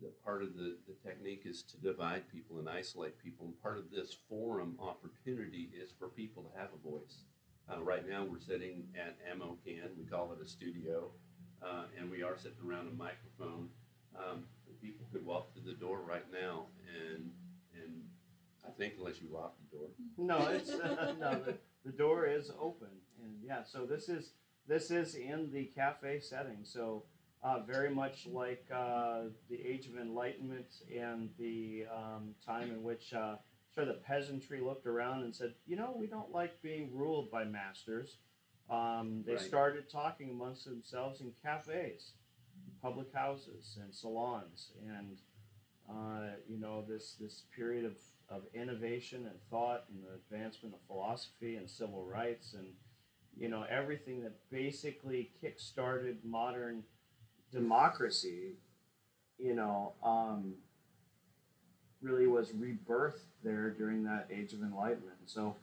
[0.00, 3.46] the part of the, the technique is to divide people and isolate people.
[3.46, 7.24] And part of this forum opportunity is for people to have a voice.
[7.70, 9.90] Uh, right now, we're sitting at Ammo Can.
[9.98, 11.10] We call it a studio,
[11.62, 13.68] uh, and we are sitting around a microphone.
[14.16, 14.44] Um,
[14.82, 16.66] people could walk through the door right now,
[17.10, 17.30] and
[17.74, 18.02] and
[18.66, 20.70] I think unless you lock the door, No, it's
[21.20, 21.40] no.
[21.44, 21.54] The,
[21.86, 22.88] the door is open,
[23.22, 23.62] and yeah.
[23.64, 24.32] So this is
[24.66, 26.58] this is in the cafe setting.
[26.64, 27.04] So
[27.44, 30.66] uh, very much like uh, the Age of Enlightenment
[30.98, 33.36] and the um, time in which uh,
[33.74, 37.30] sort of the peasantry looked around and said, you know, we don't like being ruled
[37.30, 38.16] by masters.
[38.70, 39.42] Um, they Right.
[39.42, 42.12] started talking amongst themselves in cafes,
[42.80, 45.18] public houses, and salons, and
[45.86, 47.98] uh, you know this this period of,
[48.30, 52.68] of innovation and thought and the advancement of philosophy and civil rights and
[53.36, 56.82] you know everything that basically kick-started modern
[57.54, 58.52] democracy
[59.38, 60.54] you know um,
[62.02, 65.54] really was rebirthed there during that age of enlightenment so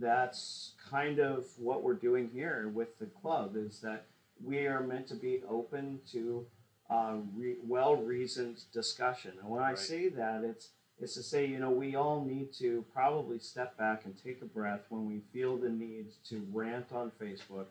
[0.00, 4.06] that's kind of what we're doing here with the club is that
[4.42, 6.44] we are meant to be open to
[6.90, 9.78] uh, re- well-reasoned discussion and when i Right.
[9.78, 14.04] say that it's it's to say you know we all need to probably step back
[14.04, 17.66] and take a breath when we feel the need to rant on facebook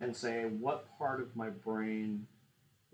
[0.00, 2.26] and say what part of my brain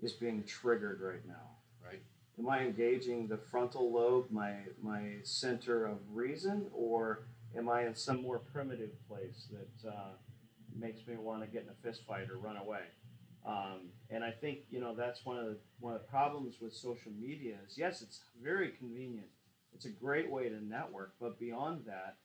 [0.01, 2.01] is being triggered right now right?
[2.39, 7.23] am I engaging the frontal lobe, my my center of reason, or
[7.57, 10.11] am I in some more primitive place that uh,
[10.77, 12.83] makes me want to get in a fist fight or run away?
[13.45, 16.73] Um, and I think you know that's one of the one of the problems with
[16.73, 19.27] social media is yes, it's very convenient.
[19.73, 22.15] It's a great way to network, but beyond that,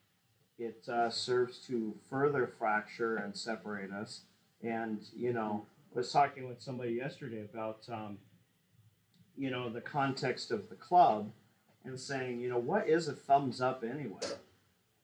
[0.57, 4.21] it uh, serves to further fracture and separate us.
[4.63, 8.17] And you know, was talking with somebody yesterday about um,
[9.37, 11.31] you know the context of the club
[11.85, 14.21] and saying, you know, what is a thumbs up anyway?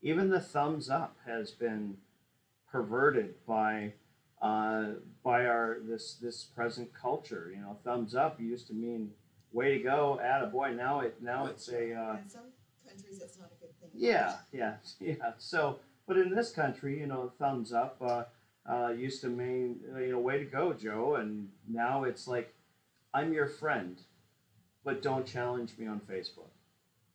[0.01, 1.97] Even the thumbs up has been
[2.71, 3.93] perverted by
[4.41, 4.91] uh,
[5.23, 7.51] by our this this present culture.
[7.53, 9.11] You know, thumbs up used to mean
[9.51, 10.73] way to go, at a boy.
[10.73, 12.41] Now it now it's a uh, In some
[12.87, 13.89] countries, that's not a good thing.
[13.93, 15.33] yeah, yeah, yeah.
[15.37, 18.23] So, but in this country, you know, thumbs up uh,
[18.69, 22.53] uh, used to mean uh, you know, way to go, Joe, and now it's like,
[23.13, 23.97] I'm your friend,
[24.83, 26.51] but don't challenge me on Facebook.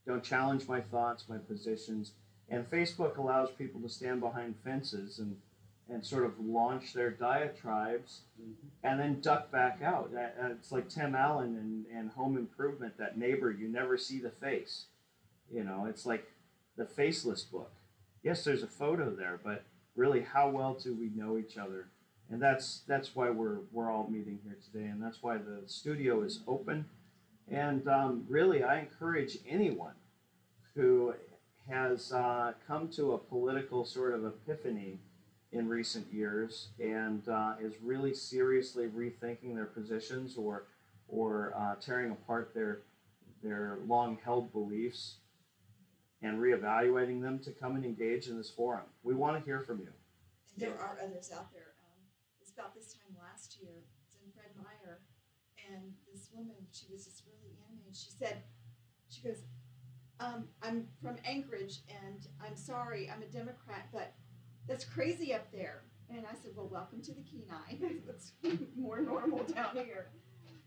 [0.06, 2.12] Don't challenge my thoughts, my positions.
[2.50, 5.36] And Facebook allows people to stand behind fences and
[5.88, 8.20] and sort of launch their diatribes
[8.82, 10.10] and then duck back out.
[10.16, 14.18] Uh, uh, It's like Tim Allen and, and Home Improvement, that neighbor you never see
[14.18, 14.86] the face.
[15.52, 16.26] You know, it's like
[16.76, 17.70] the faceless book.
[18.22, 19.62] Yes, there's a photo there, but
[19.96, 21.88] really, how well do we know each other?
[22.30, 26.22] And that's that's why we're we're all meeting here today, and that's why the studio
[26.22, 26.86] is open.
[27.50, 29.92] And um, really, I encourage anyone
[30.74, 31.14] who
[31.68, 34.98] has uh, come to a political sort of epiphany
[35.52, 40.64] in recent years and uh, is really seriously rethinking their positions or
[41.08, 42.80] or uh, tearing apart their
[43.42, 45.16] their long held beliefs
[46.24, 48.86] and reevaluating them to come and engage in this forum.
[49.02, 49.92] We want to hear from you.
[50.54, 51.76] And there are others out there.
[51.84, 52.00] Um,
[52.40, 55.00] it's about this time last year, it's in Fred Meyer,
[55.68, 57.94] and this woman, she was just really animated.
[57.94, 58.42] She said,
[59.10, 59.44] she goes,
[60.18, 64.14] um, I'm from Anchorage, and I'm sorry, I'm a Democrat, but
[64.66, 65.82] that's crazy up there.
[66.08, 67.92] And I said, well, welcome to the Kenai.
[68.08, 68.32] It's
[68.76, 70.08] more normal down here.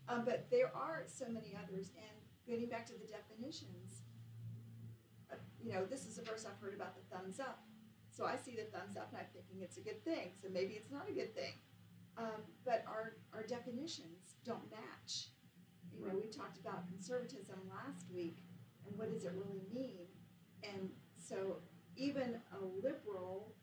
[0.08, 2.16] Um, but there are so many others, and
[2.46, 4.02] getting back to the definitions,
[5.62, 7.62] you know, this is the first I've heard about the thumbs up.
[8.10, 10.32] So I see the thumbs up and I'm thinking it's a good thing.
[10.42, 11.52] So maybe it's not a good thing.
[12.16, 15.30] Um, but our, our definitions don't match.
[15.94, 18.38] You know, we talked about conservatism last week
[18.86, 20.06] and what does it really mean?
[20.62, 21.58] And so
[21.96, 23.54] even a liberal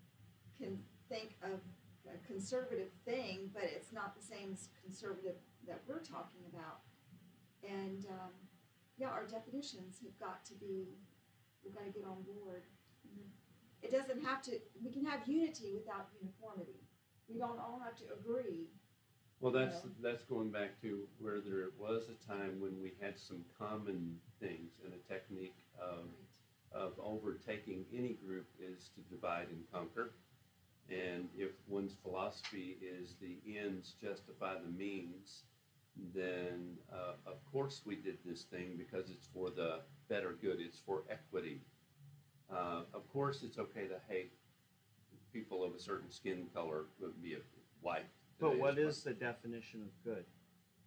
[0.58, 0.80] can
[1.10, 1.60] think of
[2.08, 5.36] a conservative thing, but it's not the same as conservative
[5.68, 6.82] that we're talking about.
[7.64, 8.32] And um,
[8.98, 10.98] yeah, our definitions have got to be,
[11.66, 12.64] we've got to get on board.
[13.82, 16.80] It doesn't have to, we can have unity without uniformity.
[17.28, 18.70] We don't all have to agree.
[19.42, 19.92] Well, that's know?
[20.02, 24.80] that's going back to where there was a time when we had some common things
[24.84, 26.06] and a technique of
[26.72, 30.12] of overtaking any group is to divide and conquer.
[30.90, 35.44] And if one's philosophy is the ends justify the means,
[36.14, 39.80] then uh, of course we did this thing because it's for the
[40.10, 41.62] better good, it's for equity.
[42.52, 44.32] Uh, of course, it's okay to hate
[45.34, 47.40] people of a certain skin color, would be a
[47.82, 48.06] white.
[48.40, 50.26] But what is the definition of good?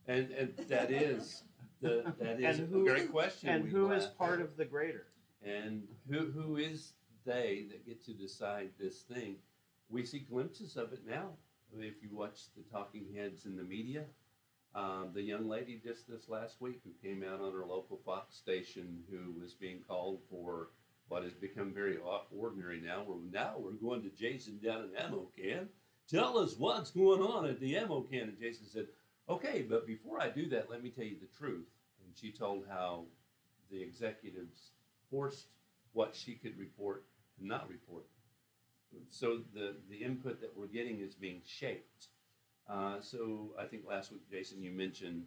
[0.07, 1.43] and and that is
[1.81, 3.49] the that is And a great question.
[3.49, 4.47] And who is part at.
[4.47, 5.07] of the greater?
[5.45, 6.93] and who who is
[7.25, 9.37] they that get to decide this thing?
[9.91, 11.31] We see glimpses of it now.
[11.79, 14.05] If you watch the talking heads in the media,
[14.79, 18.37] um, the young lady just this last week who came out on her local Fox
[18.37, 20.69] station who was being called for
[21.09, 21.99] what has become very
[22.37, 23.03] ordinary now.
[23.07, 25.69] We're now we're going to Jason down in ammo can.
[26.09, 28.29] Tell us what's going on at the ammo can.
[28.29, 28.87] And Jason said,
[29.29, 31.67] "Okay, but before I do that, let me tell you the truth."
[32.05, 33.07] And she told how
[33.71, 34.71] the executives
[35.11, 35.49] forced
[35.93, 37.05] what she could report
[37.41, 38.05] and not report.
[39.11, 42.09] So the the input that we're getting is being shaped.
[42.69, 45.25] Uh, so I think last week, Jason, you mentioned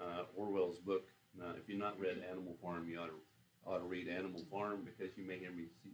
[0.00, 1.08] uh, Orwell's book.
[1.40, 3.20] Uh, if you've not read Animal Farm, you ought to
[3.64, 5.92] ought to read Animal Farm because you may hear me see,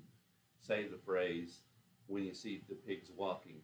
[0.62, 1.60] say the phrase
[2.06, 3.60] when you see the pigs walking.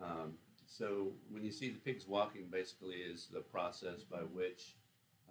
[0.00, 4.76] Um, so when you see the pigs walking, basically is the process by which,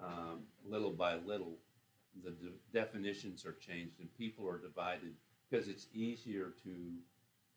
[0.04, 1.54] um, little by little,
[2.24, 5.14] the de- definitions are changed and people are divided
[5.50, 6.76] because it's easier to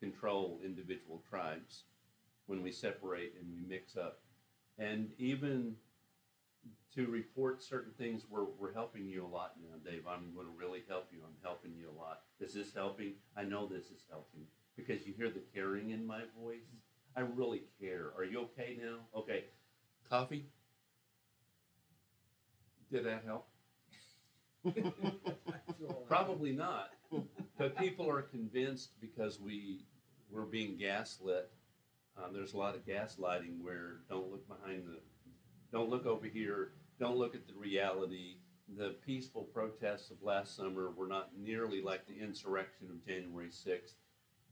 [0.01, 1.83] control individual tribes
[2.47, 4.21] when we separate and we mix up.
[4.79, 5.77] And even
[6.95, 10.05] to report certain things, we're, we're helping you a lot now, Dave.
[10.09, 11.19] I'm going to really help you.
[11.25, 12.23] I'm helping you a lot.
[12.41, 13.15] Is this helping?
[13.37, 14.43] I know this is helping
[14.77, 16.65] because you hear the caring in my voice.
[17.17, 18.13] I really care.
[18.17, 18.97] Are you okay now?
[19.17, 19.45] Okay.
[20.09, 20.47] Coffee?
[22.93, 23.49] Did that help?
[26.09, 26.91] Probably not.
[27.59, 29.85] But people are convinced because we
[30.31, 31.51] we're being gaslit
[32.17, 34.99] Uh, there's a lot of gaslighting where don't look behind the,
[35.73, 38.37] don't look over here, don't look at the reality.
[38.77, 43.95] The peaceful protests of last summer were not nearly like the insurrection of January 6th.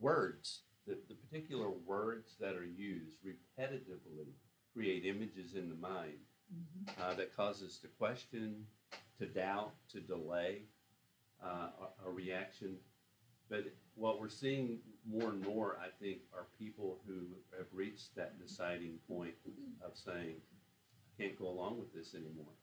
[0.00, 4.32] Words, the, the particular words that are used repetitively
[4.74, 6.18] create images in the mind
[7.00, 8.66] uh, that causes to question,
[9.18, 10.62] to doubt, to delay
[11.42, 11.68] uh,
[12.04, 12.76] a, a reaction.
[13.48, 17.26] But what we're seeing more and more, I think, are people who
[17.56, 19.34] have reached that deciding point
[19.84, 22.54] of saying, I can't go along with this anymore.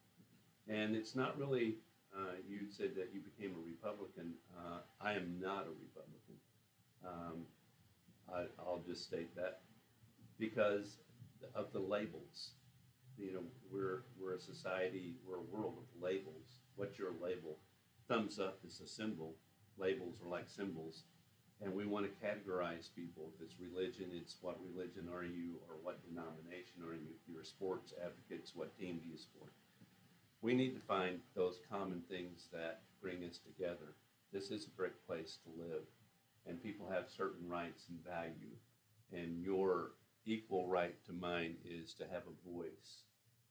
[0.68, 1.78] And it's not really,
[2.15, 4.34] uh, you said that you became a Republican.
[4.58, 6.36] Uh, I am not a Republican.
[7.06, 7.46] Um,
[8.34, 9.62] I, I'll just state that
[10.39, 10.98] because
[11.56, 12.52] of the labels.
[13.18, 16.60] You know, we're, we're a society, we're a world of labels.
[16.76, 17.58] What's your label?
[18.08, 19.36] Thumbs up is a symbol.
[19.80, 21.04] Labels are like symbols.
[21.62, 23.32] And we want to categorize people.
[23.36, 27.12] If it's religion, it's what religion are you or what denomination are you?
[27.12, 29.52] If you're sports advocates, what team do you support?
[30.42, 33.96] We need to find those common things that bring us together.
[34.32, 35.84] This is a great place to live,
[36.48, 38.56] and people have certain rights and value.
[39.12, 39.92] And your
[40.26, 43.04] equal right to mine is to have a voice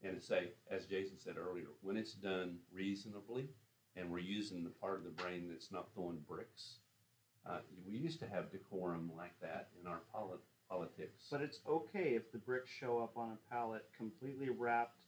[0.02, 3.48] and to say, as Jason said earlier, when it's done reasonably
[3.98, 6.76] and we're using the part of the brain that's not throwing bricks.
[7.48, 11.26] Uh, we used to have decorum like that in our polit- politics.
[11.30, 14.98] But it's okay if the bricks show up on a pallet completely wrapped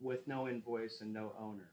[0.00, 1.70] with no invoice and no owner.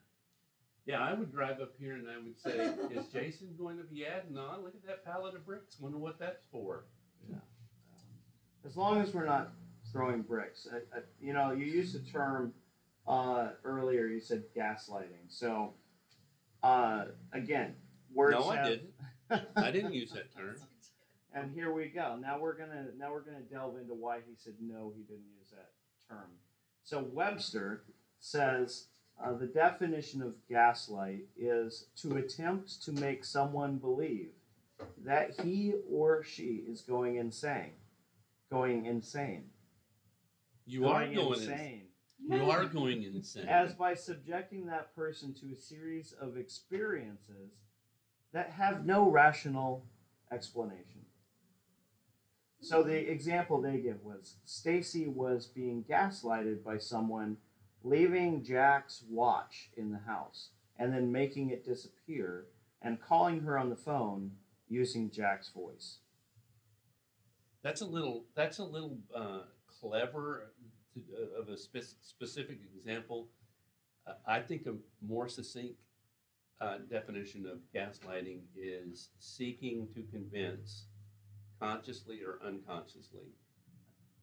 [0.86, 4.06] Yeah, I would drive up here and I would say, "Is Jason going to be
[4.06, 4.64] adding on?
[4.64, 5.80] Look at that pallet of bricks.
[5.80, 6.86] Wonder what that's for."
[7.28, 7.38] Yeah.
[8.66, 9.52] As long as we're not
[9.92, 10.68] throwing bricks.
[10.72, 12.54] I, I, you know, you used the term
[13.08, 14.08] uh, earlier.
[14.08, 15.26] You said gaslighting.
[15.28, 15.74] So,
[16.66, 17.76] uh, again,
[18.14, 18.36] words.
[18.38, 18.90] No, I have- didn't.
[19.56, 20.56] I didn't use that term.
[21.34, 22.18] And here we go.
[22.22, 25.50] Now we're gonna now we're gonna delve into why he said no, he didn't use
[25.52, 25.72] that
[26.08, 26.30] term.
[26.84, 27.84] So Webster
[28.20, 28.88] says
[29.24, 34.30] uh, the definition of gaslight is to attempt to make someone believe
[35.04, 37.72] that he or she is going insane,
[38.52, 39.46] going insane,
[40.66, 41.52] You are going insane.
[41.52, 41.82] insane,
[42.28, 43.48] You are going insane.
[43.48, 47.52] as by subjecting that person to a series of experiences
[48.34, 49.86] that have no rational
[50.32, 51.06] explanation.
[52.62, 57.38] So the example they give was Stacy was being gaslighted by someone
[57.84, 62.46] leaving Jack's watch in the house and then making it disappear
[62.82, 64.32] and calling her on the phone
[64.68, 66.00] using Jack's voice.
[67.62, 68.26] That's a little.
[68.36, 69.42] That's a little uh,
[69.80, 70.52] clever
[70.96, 71.02] to,
[71.38, 73.28] uh, of a spe- specific example.
[74.08, 74.74] Uh, I think a
[75.06, 75.76] more succinct
[76.62, 80.86] uh, definition of gaslighting is seeking to convince,
[81.60, 83.28] consciously or unconsciously,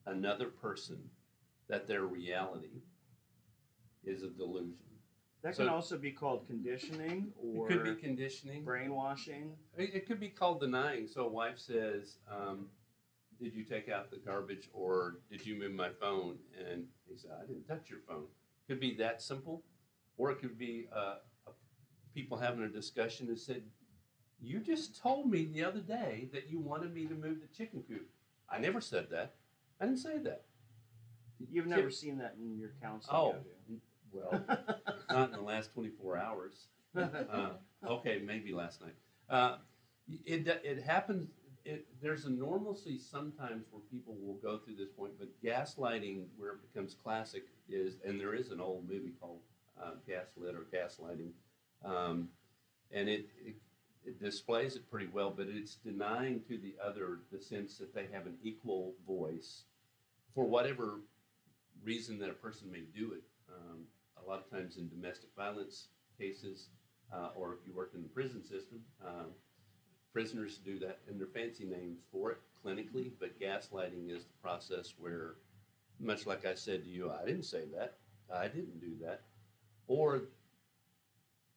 [0.06, 0.98] another person
[1.68, 2.80] that their reality
[4.04, 4.76] is a delusion.
[5.42, 8.64] That So- can also be called conditioning or it could be conditioning.
[8.64, 9.56] brainwashing.
[9.76, 11.06] It, it could be called denying.
[11.08, 12.68] So a wife says, um,
[13.42, 17.32] "Did you take out the garbage, or did you move my phone?" And he said,
[17.42, 18.26] "I didn't touch your phone."
[18.68, 19.62] Could be that simple,
[20.16, 21.16] or it could be uh,
[22.14, 23.64] people having a discussion and said,
[24.40, 27.82] "You just told me the other day that you wanted me to move the chicken
[27.88, 28.08] coop."
[28.48, 29.34] I never said that.
[29.80, 30.44] I didn't say that.
[31.50, 33.34] You've never seen that in your counseling, Oh,
[33.68, 33.80] you?
[34.12, 34.44] well,
[35.10, 36.66] not in the last 24 hours.
[36.94, 37.52] Uh,
[37.86, 38.94] okay, maybe last night.
[39.30, 39.56] Uh,
[40.26, 41.26] it it happens.
[41.64, 46.52] It, there's a normalcy sometimes where people will go through this point, but gaslighting, where
[46.52, 49.38] it becomes classic, is and there is an old movie called
[49.80, 51.30] uh, Gaslit or Gaslighting,
[51.84, 52.28] um,
[52.90, 53.54] and it, it
[54.04, 55.30] it displays it pretty well.
[55.30, 59.62] But it's denying to the other the sense that they have an equal voice
[60.34, 61.00] for whatever
[61.84, 63.22] reason that a person may do it.
[63.48, 63.84] Um,
[64.24, 66.68] a lot of times in domestic violence cases,
[67.12, 69.26] uh, or if you work in the prison system, um,
[70.12, 73.10] prisoners do that, and there are fancy names for it clinically.
[73.18, 75.34] But gaslighting is the process where,
[75.98, 77.94] much like I said to you, I didn't say that,
[78.32, 79.22] I didn't do that,
[79.86, 80.22] or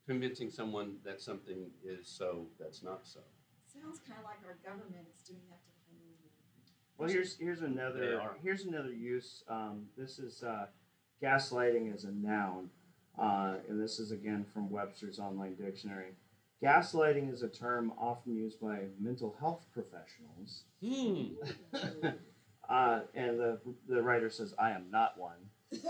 [0.07, 3.19] convincing someone that something is so that's not so.
[3.67, 6.05] Sounds kind of like our government is doing that to the whole.
[6.97, 9.43] Well, here's here's another here's another use.
[9.49, 10.67] Um, this is uh,
[11.21, 12.69] gaslighting as a noun,
[13.19, 16.13] uh, and this is again from Webster's Online Dictionary.
[16.63, 21.33] Gaslighting is a term often used by mental health professionals, Hmm.
[22.69, 25.49] uh, and the the writer says, "I am not one."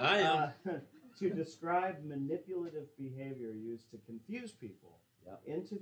[0.00, 0.52] I am.
[0.66, 0.72] Uh,
[1.18, 5.40] to describe manipulative behavior used to confuse people Yep.
[5.46, 5.80] into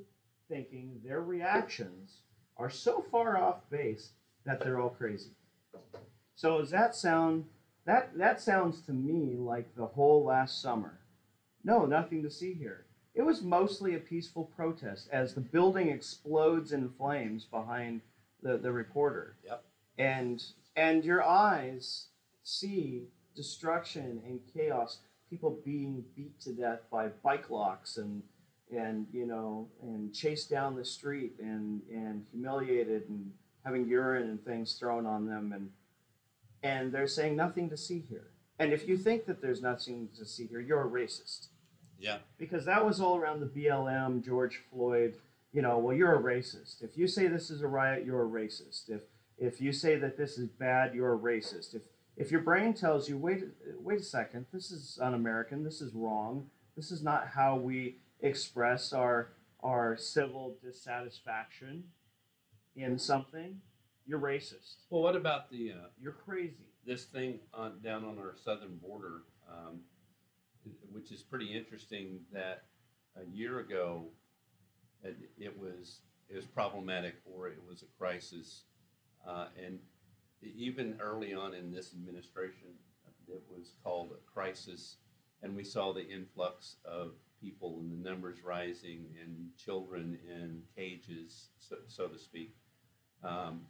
[0.48, 2.20] thinking their reactions
[2.58, 4.10] are so far off base
[4.44, 5.30] that they're all crazy.
[6.34, 7.46] So does that sound
[7.86, 10.98] that that sounds to me like the whole last summer?
[11.64, 12.84] No, nothing to see here.
[13.14, 18.02] It was mostly a peaceful protest as the building explodes in flames behind
[18.42, 19.36] the, the reporter.
[19.44, 19.64] Yep.
[19.98, 20.44] And
[20.76, 22.06] and your eyes
[22.44, 24.98] see destruction and chaos,
[25.28, 28.22] people being beat to death by bike locks and
[28.72, 33.32] and you know and chased down the street and and humiliated and
[33.64, 35.70] having urine and things thrown on them and
[36.62, 38.30] and they're saying nothing to see here.
[38.58, 41.48] And if you think that there's nothing to see here, you're a racist
[42.00, 42.18] Yeah.
[42.38, 45.14] because that was all around the BLM, George Floyd.
[45.52, 46.82] You know, well, you're a racist.
[46.82, 48.88] If you say this is a riot, you're a racist.
[48.88, 49.02] If
[49.38, 51.74] if you say that this is bad, you're a racist.
[51.74, 51.82] If
[52.16, 53.44] if your brain tells you, wait,
[53.78, 58.92] wait a second, this is un-American, this is wrong, this is not how we express
[58.92, 59.32] our
[59.62, 61.84] our civil dissatisfaction
[62.76, 63.60] in something,
[64.06, 64.76] you're racist.
[64.90, 66.66] Well, what about the uh, You're crazy.
[66.86, 69.80] this thing on down on our southern border, um,
[70.92, 72.20] which is pretty interesting.
[72.32, 72.64] That
[73.16, 74.04] a year ago,
[75.02, 78.62] it, it was it was problematic or it was a crisis,
[79.26, 79.78] uh, and
[80.42, 82.68] even early on in this administration,
[83.28, 84.96] it was called a crisis,
[85.42, 91.48] and we saw the influx of people and the numbers rising and children in cages,
[91.58, 92.54] so, so to speak.
[93.24, 93.62] Um,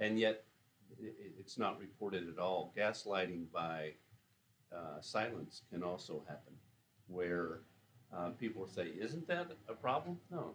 [0.00, 0.44] and yet
[1.00, 2.72] it, it- it's not reported at all.
[2.76, 3.92] Gaslighting by
[4.74, 6.54] uh, silence can also happen,
[7.08, 7.60] where
[8.16, 10.54] uh, people say, "Isn't that a problem?" No,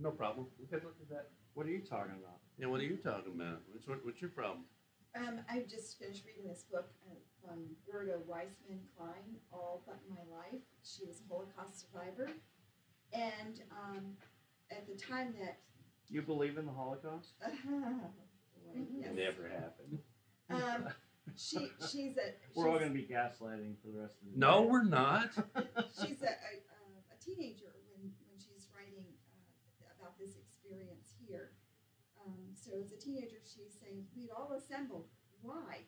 [0.00, 0.46] no problem.
[0.60, 1.28] We could look at that.
[1.54, 2.38] What are you talking about?
[2.58, 3.60] Yeah, what are you talking about?
[3.72, 4.64] What's what, what's your problem?
[5.16, 10.22] Um, I just finished reading this book uh, from Gerda Weissmann Klein, All But My
[10.36, 10.60] Life.
[10.82, 12.30] She was a Holocaust survivor.
[13.12, 14.16] And um,
[14.72, 15.58] at the time that,
[16.10, 17.34] You believe in the Holocaust?
[17.46, 19.98] yes, It never happened.
[20.50, 20.88] um,
[21.36, 24.62] she, she's a, We're all going to be gaslighting for the rest of the No,
[24.62, 24.66] day.
[24.70, 25.30] we're not.
[26.00, 26.54] she's a, a,
[27.10, 29.06] a teenager when, when she's writing
[29.82, 31.50] uh, about this experience here.
[32.24, 35.06] Um, so as a teenager, she's saying, We'd all assembled.
[35.42, 35.84] Why?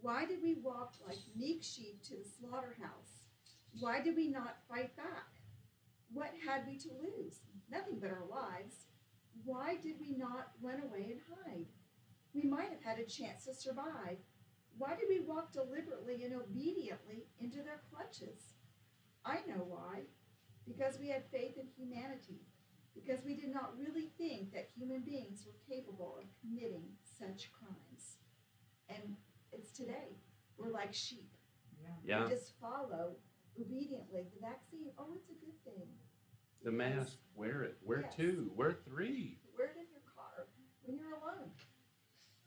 [0.00, 3.26] Why did we walk like meek sheep to the slaughterhouse?
[3.80, 5.28] Why did we not fight back?
[6.12, 7.40] What had we to lose?
[7.70, 8.86] Nothing but our lives.
[9.44, 11.66] Why did we not run away and hide?
[12.34, 14.18] We might have had a chance to survive.
[14.78, 18.54] Why did we walk deliberately and obediently into their clutches?
[19.24, 20.02] I know why.
[20.66, 22.46] Because we had faith in humanity.
[22.94, 26.84] Because we did not really think that human beings were capable of committing
[27.18, 28.18] such crimes.
[28.88, 29.16] And
[29.52, 30.16] it's today.
[30.56, 31.30] We're like sheep.
[32.04, 33.16] Yeah, We just follow
[33.60, 34.90] obediently the vaccine.
[34.98, 35.88] Oh, it's a good thing.
[36.64, 37.18] the mask.
[37.34, 37.78] Wear it.
[37.82, 38.14] Wear Yes.
[38.16, 38.50] two.
[38.56, 39.38] Wear three.
[39.56, 40.48] Wear it in your car
[40.82, 41.50] when you're alone.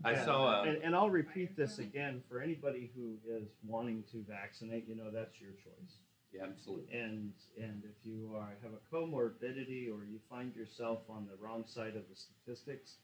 [0.04, 0.26] I Yeah.
[0.26, 0.64] saw a.
[0.68, 4.88] And, and I'll repeat this again for anybody who is wanting to vaccinate.
[4.88, 5.98] You know, that's your choice.
[6.34, 6.94] Yeah, absolutely.
[6.98, 11.66] And and if you are have a comorbidity or you find yourself on the wrong
[11.68, 12.98] side of the statistics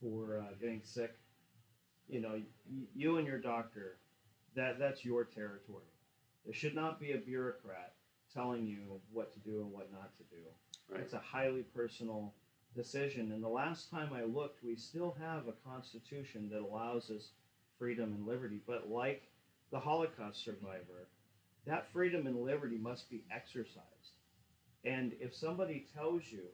[0.00, 1.14] for uh, getting sick,
[2.08, 3.98] you know, y- you and your doctor,
[4.56, 5.84] that that's your territory.
[6.44, 7.92] There should not be a bureaucrat
[8.32, 10.42] telling you what to do and what not to do.
[10.90, 11.00] Right.
[11.02, 12.34] It's a highly personal
[12.74, 13.32] decision.
[13.32, 17.30] And the last time I looked, we still have a constitution that allows us
[17.78, 18.60] freedom and liberty.
[18.66, 19.22] But like
[19.70, 21.08] the Holocaust survivor,
[21.66, 23.80] that freedom and liberty must be exercised.
[24.84, 26.44] And if somebody tells you,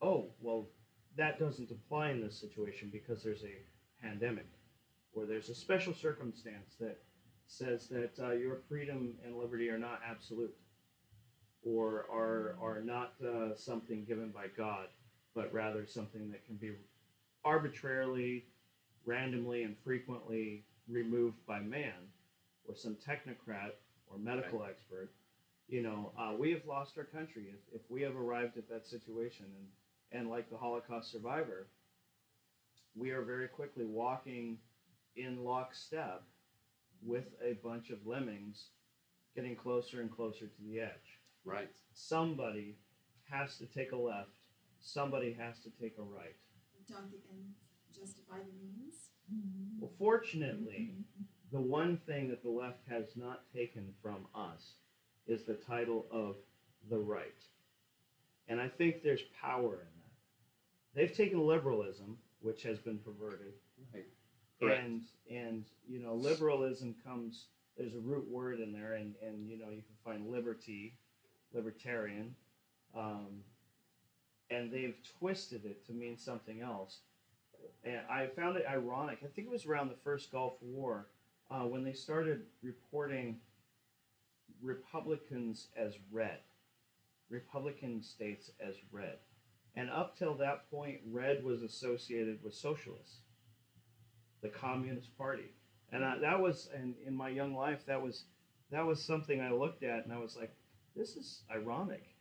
[0.00, 0.68] oh, well,
[1.16, 4.46] that doesn't apply in this situation because there's a pandemic
[5.14, 6.98] or there's a special circumstance that
[7.46, 10.54] says that uh, your freedom and liberty are not absolute
[11.64, 14.86] or are, are not uh, something given by God,
[15.34, 16.72] but rather something that can be
[17.44, 18.44] arbitrarily,
[19.06, 21.94] randomly, and frequently removed by man
[22.66, 23.72] or some technocrat
[24.06, 25.10] or medical expert,
[25.68, 28.86] you know, uh, we have lost our country if, if we have arrived at that
[28.86, 29.46] situation.
[29.58, 31.66] And, and like the Holocaust survivor,
[32.94, 34.58] we are very quickly walking
[35.16, 36.22] in lockstep
[37.04, 38.66] with a bunch of lemmings
[39.34, 41.18] getting closer and closer to the edge.
[41.44, 41.70] Right.
[41.94, 42.76] Somebody
[43.30, 44.36] has to take a left,
[44.82, 46.36] somebody has to take a right.
[46.88, 47.56] Don't the ends
[47.94, 48.94] justify the means?
[49.80, 50.94] Well, fortunately,
[51.52, 54.72] the one thing that the left has not taken from us
[55.26, 56.36] is the title of
[56.90, 57.26] the right.
[58.48, 60.94] And I think there's power in that.
[60.94, 63.54] They've taken liberalism, which has been perverted,
[63.94, 64.04] Right.
[64.60, 64.84] Correct.
[64.84, 69.58] and and you know liberalism comes there's a root word in there and and you
[69.58, 70.94] know you can find liberty
[71.52, 72.34] libertarian
[72.96, 73.40] um,
[74.52, 76.98] and they've twisted it to mean something else
[77.84, 79.18] and I found it ironic.
[79.22, 81.08] I think it was around the first Gulf War
[81.50, 83.38] uh, when they started reporting
[84.62, 86.38] Republicans as red,
[87.28, 89.18] Republican states as red,
[89.74, 93.18] and up till that point, red was associated with socialists,
[94.42, 95.50] the Communist Party,
[95.90, 98.24] and I, that was, and in my young life, that was
[98.70, 100.54] that was something I looked at, and I was like,
[100.96, 102.11] this is ironic.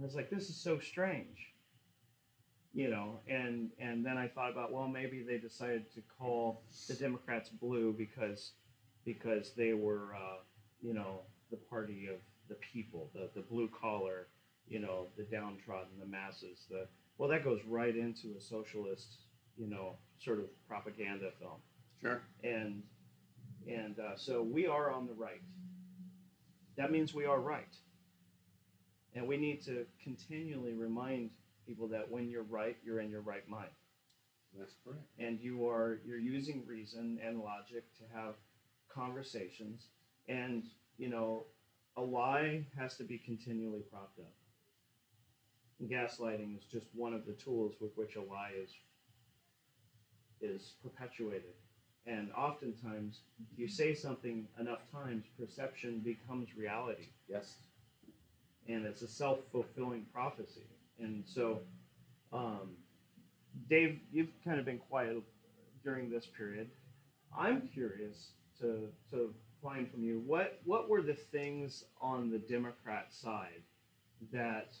[0.00, 1.52] I was like, this is so strange
[2.74, 3.20] you know?
[3.28, 7.94] And and then i thought about well maybe they decided to call the democrats blue
[7.96, 8.52] because
[9.04, 10.38] because they were uh,
[10.80, 11.20] you know
[11.50, 12.16] the party of
[12.48, 14.28] the people the the blue collar
[14.68, 16.86] you know the downtrodden the masses the
[17.18, 19.18] well that goes right into a socialist
[19.56, 21.60] you know sort of propaganda film.
[22.00, 22.20] Sure.
[22.42, 22.82] and
[23.68, 25.40] and uh, so we are on the right.
[26.76, 27.76] That means we are right
[29.14, 31.30] and we need to continually remind
[31.66, 33.70] people that when you're right you're in your right mind.
[34.58, 35.04] That's correct.
[35.18, 38.34] and you are you're using reason and logic to have
[38.88, 39.86] conversations.
[40.28, 40.64] And
[40.98, 41.44] you know
[41.96, 44.32] a lie has to be continually propped up.
[45.80, 48.70] And gaslighting is just one of the tools with which a lie is
[50.40, 51.54] is perpetuated.
[52.06, 53.20] And oftentimes
[53.52, 57.08] if you say something enough times perception becomes reality.
[57.28, 57.54] Yes.
[58.68, 60.66] And it's a self-fulfilling prophecy.
[60.98, 61.60] And so
[62.32, 62.76] um,
[63.68, 65.22] dave you've kind of been quiet
[65.84, 66.68] during this period.
[67.36, 73.12] I'm curious to to find from you what what were the things on the democrat
[73.12, 73.62] side
[74.32, 74.74] that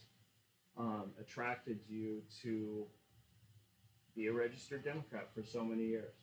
[0.78, 2.86] um, attracted you to
[4.14, 6.14] be a registered democrat for so many years?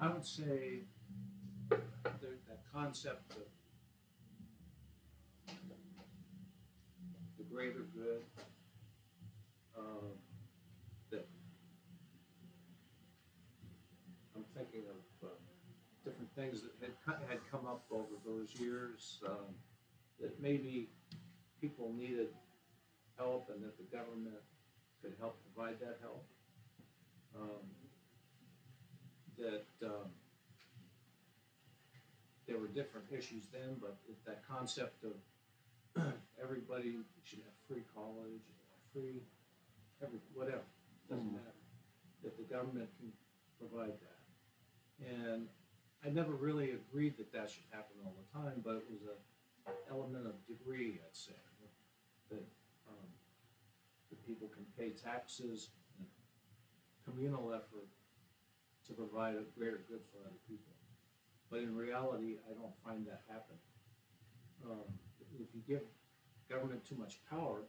[0.00, 0.80] I would say
[1.68, 1.78] there,
[2.48, 3.42] that concept of
[7.52, 8.22] greater good,
[9.76, 10.12] um,
[11.10, 11.26] that
[14.36, 15.32] I'm thinking of uh,
[16.04, 19.54] different things that had, had come up over those years, um,
[20.20, 20.88] that maybe
[21.60, 22.28] people needed
[23.16, 24.40] help and that the government
[25.02, 26.24] could help provide that help.
[27.36, 27.66] Um,
[29.38, 30.10] that um,
[32.46, 33.96] there were different issues then, but
[34.26, 36.02] that concept of
[36.42, 38.42] everybody should have free college,
[38.92, 39.22] free,
[40.02, 40.64] every, whatever,
[41.08, 41.34] doesn't Mhm.
[41.34, 41.54] matter,
[42.22, 43.12] that the government can
[43.58, 44.18] provide that.
[45.06, 45.48] And
[46.02, 49.16] I never really agreed that that should happen all the time, but it was a
[49.88, 51.70] element of degree, I'd say, that,
[52.30, 52.48] that,
[52.88, 53.12] um,
[54.08, 56.08] that people can pay taxes, and
[57.04, 57.88] communal effort
[58.86, 60.74] to provide a greater good for other people.
[61.50, 63.60] But in reality, I don't find that happening.
[64.64, 64.98] Um,
[65.38, 65.86] if you give
[66.50, 67.62] government too much power,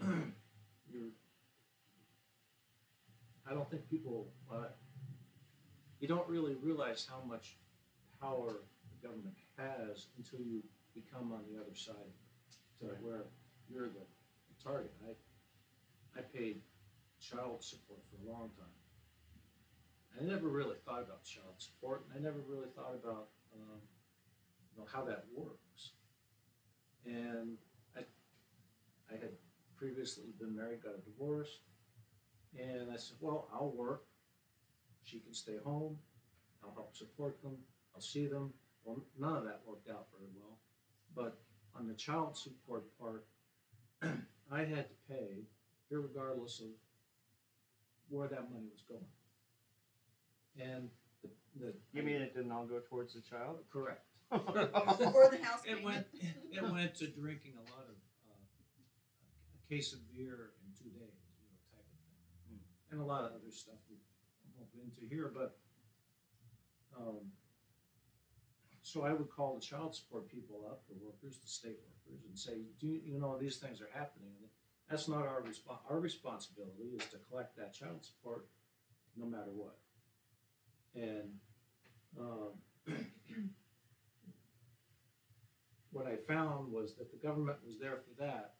[0.02, 1.14] you're,
[3.48, 4.66] I don't think people, uh,
[6.00, 7.56] you don't really realize how much
[8.20, 8.56] power
[8.90, 10.62] the government has until you
[10.94, 13.02] become on the other side of it, to Right.
[13.02, 13.24] where
[13.70, 14.04] you're the
[14.62, 14.92] target.
[15.06, 16.60] I, I paid
[17.20, 18.66] child support for a long time.
[20.20, 23.80] I never really thought about child support, and I never really thought about, um,
[24.70, 25.92] you know, how that works.
[27.06, 27.56] And
[27.96, 28.00] I,
[29.10, 29.30] I had
[29.76, 31.58] previously been married, got a divorce,
[32.58, 34.04] and I said, well, I'll work.
[35.02, 35.98] She can stay home.
[36.62, 37.56] I'll help support them.
[37.94, 38.52] I'll see them.
[38.84, 40.58] Well, none of that worked out very well.
[41.14, 41.38] But
[41.76, 43.26] on the child support part,
[44.50, 45.44] I had to pay,
[45.90, 46.68] regardless of
[48.08, 49.04] where that money was going.
[50.60, 50.88] And
[51.22, 51.30] the,
[51.60, 51.74] the.
[51.92, 54.04] you mean it didn't all go towards the child Correct.
[55.14, 55.84] Or the house It payment.
[55.84, 56.06] went,
[56.50, 61.14] it went to drinking a lot of, uh, a case of beer in two days,
[61.38, 61.98] you know, type of
[62.48, 62.58] thing.
[62.90, 63.96] And a lot of other stuff we
[64.56, 65.56] won't go into here, but,
[66.98, 67.30] um,
[68.82, 72.38] so I would call the child support people up, the workers, the state workers, and
[72.38, 74.30] say, do you, you know, these things are happening.
[74.40, 74.50] And
[74.90, 78.46] That's not our respon our responsibility is to collect that child support
[79.16, 79.78] no matter what.
[80.94, 81.38] And,
[82.20, 82.52] um,
[85.94, 88.54] what I found was that the government was there for that,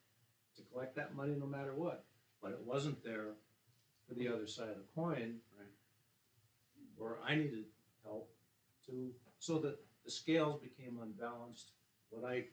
[0.56, 2.04] to collect that money no matter what,
[2.40, 3.34] but it wasn't there
[4.06, 5.40] for the other side of the coin.
[5.58, 5.74] Right.
[6.96, 7.64] Where I needed
[8.04, 8.30] help
[8.86, 9.10] to,
[9.40, 11.72] so that the scales became unbalanced,
[12.10, 12.44] what I,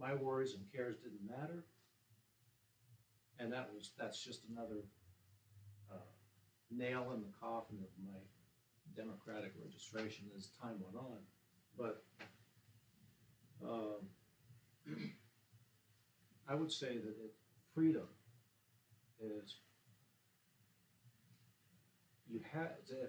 [0.00, 1.64] my worries and cares didn't matter.
[3.38, 4.80] And that was, that's just another,
[5.92, 6.08] uh,
[6.70, 8.18] nail in the coffin of my
[8.96, 11.18] Democratic registration as time went on,
[11.76, 12.02] but,
[13.64, 15.00] um,
[16.48, 17.34] I would say that it,
[17.74, 18.06] freedom
[19.20, 19.56] is
[22.28, 23.08] you have the,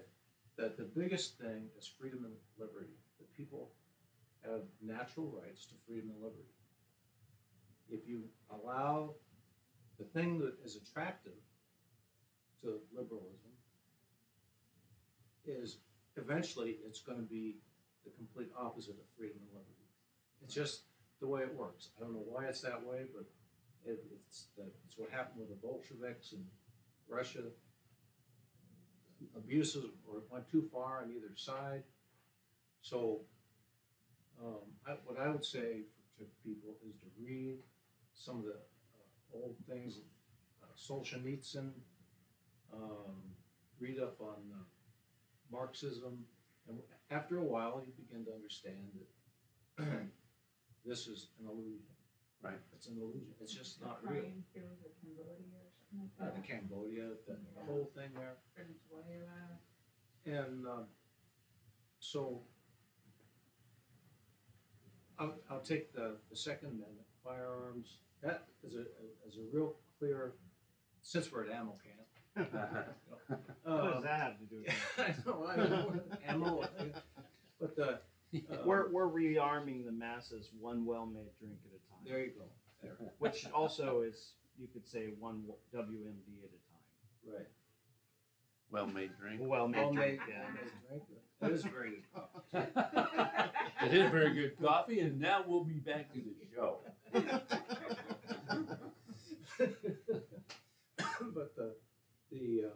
[0.56, 2.94] the, the biggest thing is freedom and liberty.
[3.18, 3.70] The people
[4.44, 6.54] have natural rights to freedom and liberty.
[7.90, 9.14] If you allow
[9.98, 11.32] the thing that is attractive
[12.62, 13.50] to liberalism
[15.44, 15.78] is
[16.16, 17.56] eventually it's going to be
[18.04, 19.87] the complete opposite of freedom and liberty.
[20.42, 20.82] It's just
[21.20, 21.88] the way it works.
[21.98, 23.24] I don't know why it's that way, but
[23.84, 24.46] it, it's,
[24.86, 26.44] it's what happened with the Bolsheviks in
[27.08, 27.42] Russia.
[29.36, 31.82] Abuses or went too far on either side.
[32.82, 33.20] So,
[34.40, 35.82] um, I, what I would say
[36.18, 37.58] to people is to read
[38.14, 39.98] some of the uh, old things,
[40.62, 41.70] uh, Solzhenitsyn,
[42.72, 43.16] um,
[43.80, 44.62] read up on uh,
[45.50, 46.24] Marxism,
[46.68, 46.78] and
[47.10, 48.88] after a while, you begin to understand
[49.78, 49.84] that
[50.88, 51.84] this is an illusion.
[52.42, 52.54] Right.
[52.74, 53.26] It's an illusion.
[53.40, 54.22] It's just The not real.
[54.22, 56.52] Crane fields of Cambodia or something Uh, like the.
[56.52, 58.36] Cambodia, the, the whole thing there.
[58.56, 59.58] Venezuela.
[60.24, 60.84] And um,
[62.00, 62.40] so
[65.18, 67.98] I'll, I'll take the, the Second Amendment, firearms.
[68.22, 68.80] That is a,
[69.26, 70.32] is a real clear,
[71.02, 72.50] since we're at ammo camp.
[73.64, 74.74] what uh, does that have to do with it?
[74.98, 76.64] I know, I know, ammo,
[77.60, 77.98] but the,
[78.64, 82.44] We're, we're rearming the masses one well-made drink at a time, there you go,
[82.82, 85.42] there, which also is, you could say, one
[85.74, 87.34] WMD at a time.
[87.38, 87.48] right.
[88.70, 89.40] Well-made drink.
[89.42, 90.42] Well-made Well drink, made, yeah.
[90.44, 91.22] well made drink.
[91.40, 92.72] That is very good coffee.
[93.86, 96.78] It is very good coffee, and now we'll be back to the show.
[101.34, 101.74] but the
[102.32, 102.70] the, uh,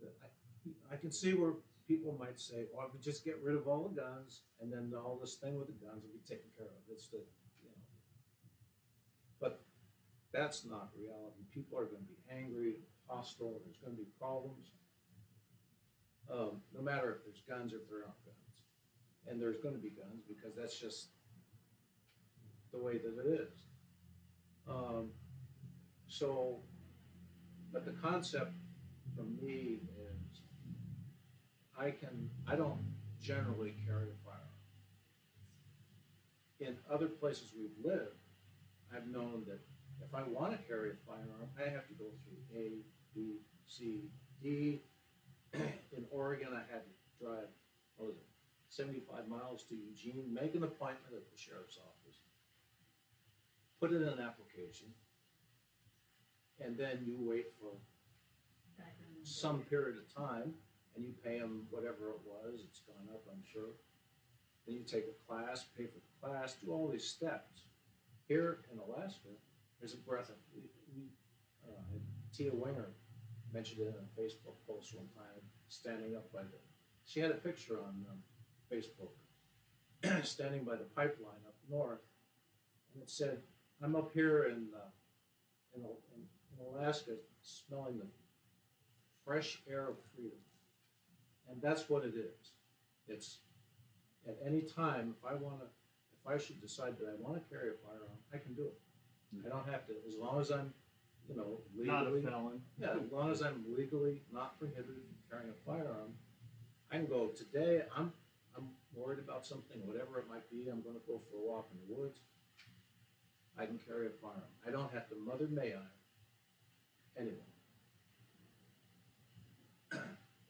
[0.00, 1.52] the I, I can see where
[1.88, 5.18] people might say, "Well, we just get rid of all the guns, and then all
[5.18, 7.82] this thing with the guns will be taken care of." It's the you know,
[9.40, 9.64] but
[10.30, 11.42] that's not reality.
[11.50, 12.76] People are going to be angry,
[13.08, 13.62] hostile.
[13.64, 14.68] There's going to be problems.
[16.30, 18.62] Um, no matter if there's guns or if there aren't guns,
[19.26, 21.08] and there's going to be guns because that's just
[22.70, 23.64] the way that it is.
[24.68, 25.08] Um,
[26.06, 26.60] so,
[27.72, 28.52] but the concept
[29.16, 29.80] for me
[31.78, 32.80] I can, I don't
[33.22, 34.48] generally carry a firearm.
[36.60, 38.16] In other places we've lived,
[38.94, 39.60] I've known that
[40.02, 42.72] if I want to carry a firearm, I have to go through A,
[43.14, 44.10] B, C,
[44.42, 44.82] D.
[45.54, 47.48] In Oregon, I had to drive,
[47.96, 48.26] what was it,
[48.68, 52.18] 75 miles to Eugene, make an appointment at the sheriff's office,
[53.80, 54.88] put in an application,
[56.60, 57.70] and then you wait for
[59.22, 60.54] some period of time,
[60.98, 63.70] and you pay them whatever it was, it's gone up, I'm sure.
[64.66, 67.62] Then you take a class, pay for the class, do all these steps.
[68.26, 69.30] Here in Alaska,
[69.78, 70.62] there's a breath of, we,
[70.94, 71.04] we,
[71.64, 71.98] uh,
[72.34, 72.90] Tia Winger
[73.54, 76.58] mentioned it in a Facebook post one time, standing up by the,
[77.04, 78.18] she had a picture on, um,
[78.70, 79.14] Facebook,
[80.26, 82.02] standing by the pipeline up north,
[82.92, 83.38] and it said,
[83.80, 84.90] I'm up here in, uh,
[85.74, 86.22] in, in
[86.58, 88.06] in Alaska, smelling the
[89.24, 90.38] fresh air of freedom.
[91.50, 92.52] And that's what it is.
[93.06, 93.38] It's
[94.26, 95.66] at any time, if I want to,
[96.12, 98.78] if I should decide that I want to carry a firearm, I can do it.
[99.34, 99.46] Hmm.
[99.46, 100.72] I don't have to, as long as I'm,
[101.28, 102.60] you know, Not a legally, felon.
[102.78, 106.12] yeah, as long as I'm legally not prohibited from carrying a firearm,
[106.90, 107.82] I can go today.
[107.96, 108.12] I'm
[108.56, 110.68] I'm worried about something, whatever it might be.
[110.68, 112.18] I'm going to go for a walk in the woods.
[113.58, 114.50] I can carry a firearm.
[114.66, 115.86] I don't have to mother may I
[117.20, 117.38] anyone.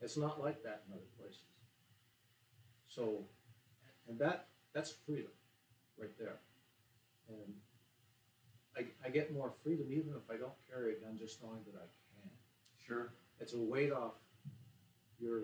[0.01, 1.43] It's not like that in other places.
[2.87, 3.25] So,
[4.07, 5.31] and that that's freedom,
[5.97, 6.39] right there.
[7.29, 7.53] And
[8.77, 11.75] I, I get more freedom even if I don't carry a gun, just knowing that
[11.75, 12.31] I can
[12.77, 13.13] Sure.
[13.39, 14.13] it's a weight off
[15.19, 15.43] your.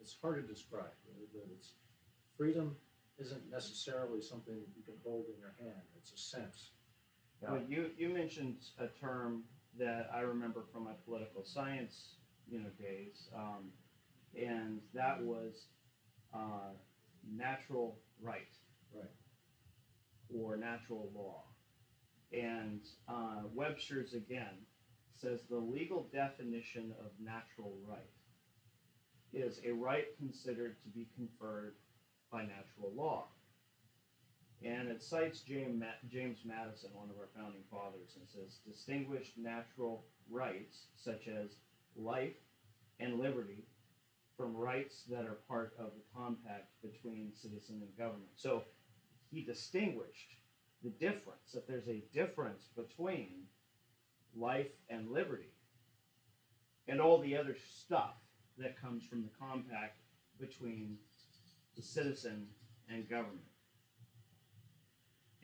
[0.00, 1.72] It's hard to describe really, but it's
[2.36, 2.76] freedom
[3.18, 6.70] isn't necessarily something you can hold in your hand it's a sense
[7.42, 7.52] Yeah.
[7.52, 9.44] Well, you, you mentioned a term
[9.78, 12.16] that I remember from my political science,
[12.50, 13.70] you know, days, um,
[14.36, 15.66] and that was
[16.34, 16.72] uh,
[17.36, 18.48] natural right.
[18.94, 19.04] Right.
[20.34, 21.44] Or natural law.
[22.32, 24.66] And uh, Webster's again
[25.16, 28.00] says the legal definition of natural right
[29.32, 31.74] is a right considered to be conferred
[32.32, 33.26] by natural law.
[34.64, 39.32] And it cites James, Ma- James Madison, one of our founding fathers, and says distinguished
[39.38, 41.56] natural rights such as
[41.96, 42.36] life
[42.98, 43.64] and liberty
[44.36, 48.30] from rights that are part of the compact between citizen and government.
[48.36, 48.64] So
[49.30, 50.36] he distinguished
[50.82, 53.44] the difference, that there's a difference between
[54.34, 55.52] life and liberty,
[56.88, 58.14] and all the other stuff
[58.56, 59.98] that comes from the compact
[60.40, 60.96] between
[61.76, 62.46] the citizen
[62.88, 63.40] and government.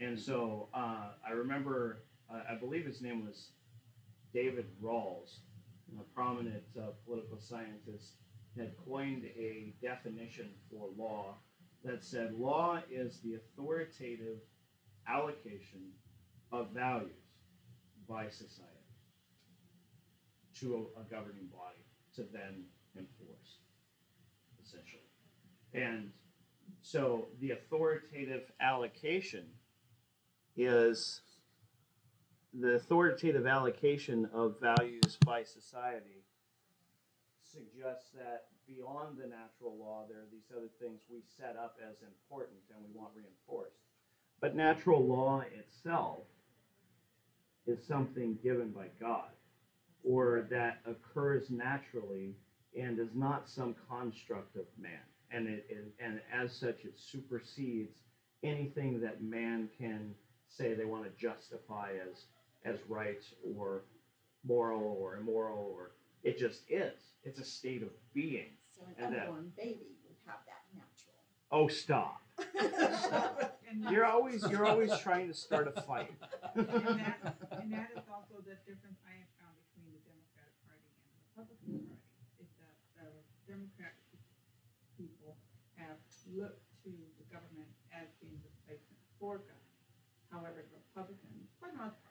[0.01, 3.51] And so uh, I remember, uh, I believe his name was
[4.33, 5.37] David Rawls,
[5.99, 8.15] a prominent uh, political scientist,
[8.57, 11.35] had coined a definition for law
[11.85, 14.39] that said law is the authoritative
[15.09, 15.91] allocation
[16.53, 17.11] of values
[18.09, 18.73] by society
[20.59, 21.85] to a, a governing body
[22.15, 22.65] to then
[22.97, 23.59] enforce,
[24.65, 25.03] essentially.
[25.75, 26.11] And
[26.83, 29.45] so the authoritative allocation
[30.57, 31.21] is
[32.61, 36.25] the authoritative allocation of values by society
[37.43, 41.97] suggests that beyond the natural law, there are these other things we set up as
[42.03, 43.77] important and we want reinforced.
[44.41, 46.25] But natural law itself
[47.67, 49.31] is something given by God
[50.05, 52.35] or that occurs naturally
[52.79, 54.93] and is not some construct of man.
[55.31, 57.99] And, it, it, and as such, it supersedes
[58.43, 60.15] anything that man can
[60.49, 62.25] say they want to justify as,
[62.65, 63.23] as right
[63.57, 63.85] or
[64.47, 65.93] moral or immoral or
[66.23, 66.99] it just is.
[67.25, 68.51] It's a state of being.
[68.75, 71.15] So an And that- unborn baby would have that natural.
[71.51, 72.23] Oh, stop!
[72.39, 76.13] And that's- You're always you're always trying to start a fight.
[76.57, 76.67] And
[76.99, 77.21] that,
[77.61, 81.21] and that is also the difference I have found between the Democratic Party and the
[81.29, 82.01] Republican Party,
[82.41, 83.13] is that the
[83.45, 84.01] Democratic
[84.97, 85.37] people
[85.77, 86.01] have
[86.33, 86.91] looked to
[87.21, 89.67] the government as being the replacement for God.
[90.33, 92.06] However, the Republicans, for the most part,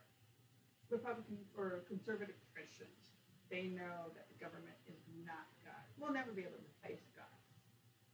[0.90, 3.14] Republicans or conservative Christians,
[3.50, 5.84] they know that the government is not God.
[5.98, 7.38] We'll never be able to replace God.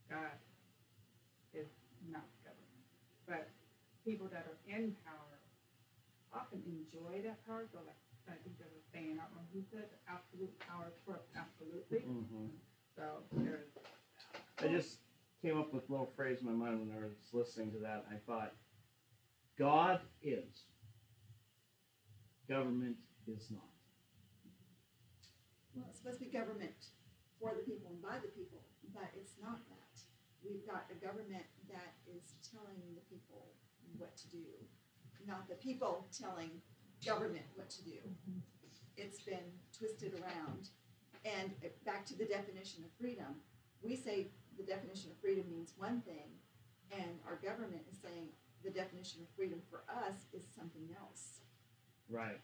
[0.08, 0.36] God
[1.52, 1.68] is
[2.08, 2.84] not government.
[3.26, 3.48] But
[4.04, 5.40] people that are in power
[6.32, 7.68] often enjoy that power.
[7.72, 7.96] So like
[8.28, 12.00] I think there was saying, I don't know who said absolute power corrupts absolutely.
[12.00, 12.50] Mhm.
[12.96, 13.68] So there's
[14.58, 14.98] I just
[15.40, 18.06] came up with a little phrase in my mind when I was listening to that.
[18.10, 18.54] I thought,
[19.58, 20.62] God is,
[22.48, 23.70] government is not.
[25.74, 26.92] Well, it's supposed to be government
[27.40, 28.60] for the people and by the people,
[28.94, 29.96] but it's not that.
[30.44, 33.54] We've got a government that is telling the people
[33.96, 34.44] what to do,
[35.26, 36.50] not the people telling
[37.04, 37.98] government what to do.
[38.96, 40.68] It's been twisted around.
[41.24, 41.52] And
[41.86, 43.38] back to the definition of freedom,
[43.80, 44.26] we say
[44.58, 46.34] the definition of freedom means one thing,
[46.90, 48.28] and our government is saying
[48.64, 51.41] the definition of freedom for us is something else.
[52.08, 52.40] Right.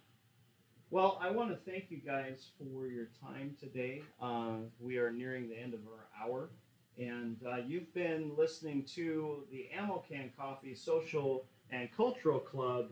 [0.90, 4.02] Well, I want to thank you guys for your time today.
[4.20, 6.48] Uh, we are nearing the end of our hour,
[6.96, 12.90] and uh, you've been listening to the Ammo Can Coffee Social and Cultural Club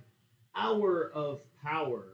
[0.55, 2.05] Hour of Power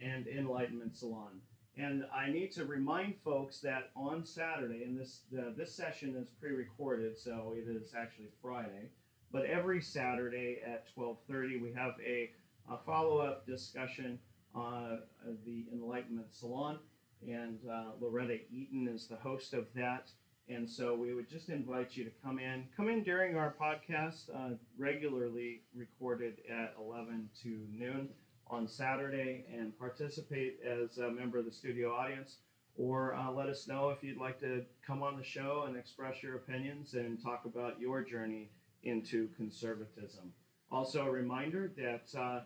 [0.00, 1.40] and Enlightenment Salon.
[1.76, 6.28] And I need to remind folks that on Saturday, and this the, this session is
[6.40, 8.88] pre-recorded, so it is actually Friday.
[9.32, 12.30] But every Saturday at 12:30, we have a,
[12.70, 14.18] a follow-up discussion
[14.54, 14.96] uh,
[15.26, 16.78] of the Enlightenment Salon,
[17.26, 20.10] and uh, Loretta Eaton is the host of that.
[20.48, 22.66] And so we would just invite you to come in.
[22.76, 28.10] Come in during our podcast, uh, regularly recorded at 11 to noon
[28.48, 32.36] on Saturday, and participate as a member of the studio audience.
[32.76, 36.22] Or uh, let us know if you'd like to come on the show and express
[36.22, 38.50] your opinions and talk about your journey
[38.82, 40.32] into conservatism.
[40.70, 42.40] Also, a reminder that uh,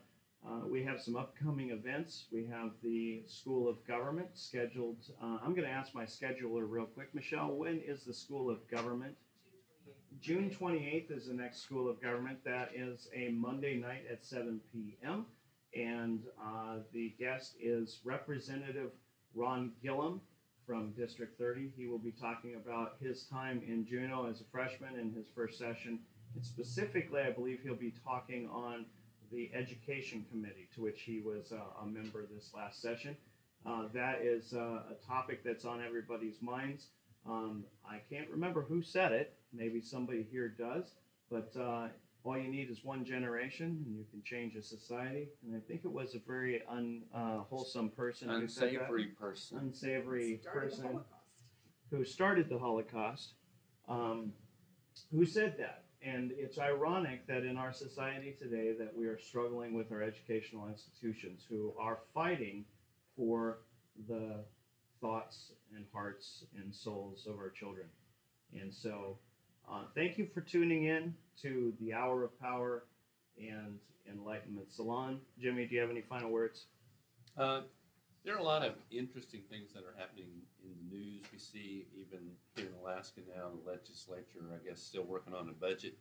[0.46, 2.26] uh, we have some upcoming events.
[2.32, 4.96] We have the School of Government scheduled.
[5.22, 7.14] Uh, I'm going to ask my scheduler real quick.
[7.14, 9.14] Michelle, when is the School of Government?
[10.20, 12.38] June 28th is the next School of Government.
[12.44, 15.26] That is a Monday night at 7 p.m.
[15.76, 18.90] And uh, the guest is Representative
[19.34, 20.20] Ron Gillham
[20.66, 21.72] from District 30.
[21.76, 25.58] He will be talking about his time in Juneau as a freshman in his first
[25.58, 25.98] session.
[26.34, 28.86] And specifically, I believe he'll be talking on
[29.32, 33.16] the Education Committee, to which he was uh, a member this last session.
[33.66, 36.86] Uh, that is uh, a topic that's on everybody's minds.
[37.28, 39.34] Um, I can't remember who said it.
[39.52, 40.92] Maybe somebody here does.
[41.30, 41.88] But uh,
[42.24, 45.28] all you need is one generation, and you can change a society.
[45.44, 48.80] And I think it was a very unwholesome person who said that.
[48.80, 49.58] Unsavory person.
[49.58, 51.00] Unsavory person
[51.90, 53.32] who started the Holocaust,
[53.88, 54.32] um,
[55.14, 55.84] who said that.
[56.02, 60.68] And it's ironic that in our society today that we are struggling with our educational
[60.68, 62.64] institutions who are fighting
[63.16, 63.58] for
[64.08, 64.36] the
[65.00, 67.86] thoughts and hearts and souls of our children.
[68.60, 69.18] And so
[69.70, 72.84] uh, thank you for tuning in to the Hour of Power
[73.38, 73.78] and
[74.10, 75.20] Enlightenment Salon.
[75.40, 76.64] Jimmie, do you have any final words?
[77.36, 77.62] Uh,
[78.24, 80.26] There are a lot of interesting things that are happening
[80.62, 81.24] in the news.
[81.32, 82.20] We see even
[82.56, 85.96] here in Alaska now, the legislature, I guess, still working on a budget.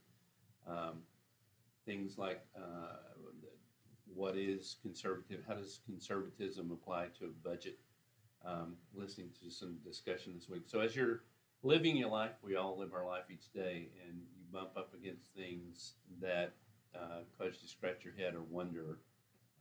[0.68, 1.04] Um,
[1.86, 2.98] things like uh,
[4.14, 5.42] what is conservative?
[5.48, 7.78] How does conservatism apply to a budget?
[8.46, 10.64] Um, listening to some discussion this week.
[10.66, 11.22] So as you're
[11.64, 15.26] living your life, we all live our life each day, and you bump up against
[15.36, 16.54] things that
[16.96, 19.00] uh, cause you to scratch your head or wonder.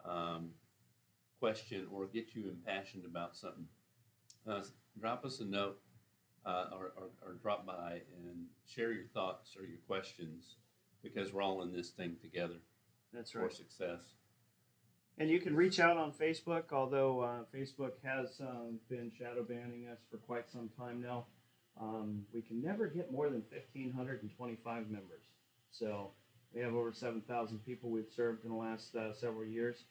[0.04, 0.50] Um,
[1.40, 3.66] question or get you impassioned about something,
[4.48, 4.62] uh,
[5.00, 5.78] drop us a note
[6.44, 10.56] uh, or, or, or drop by and share your thoughts or your questions
[11.02, 12.56] because we're all in this thing together
[13.12, 13.52] That's for right.
[13.52, 14.00] success.
[15.18, 19.88] And you can reach out on Facebook, although uh, Facebook has um, been shadow banning
[19.90, 21.24] us for quite some time now.
[21.80, 25.22] Um, we can never get more than 1,525 members.
[25.70, 26.10] So
[26.54, 29.84] we have over 7,000 people we've served in the last uh, several years.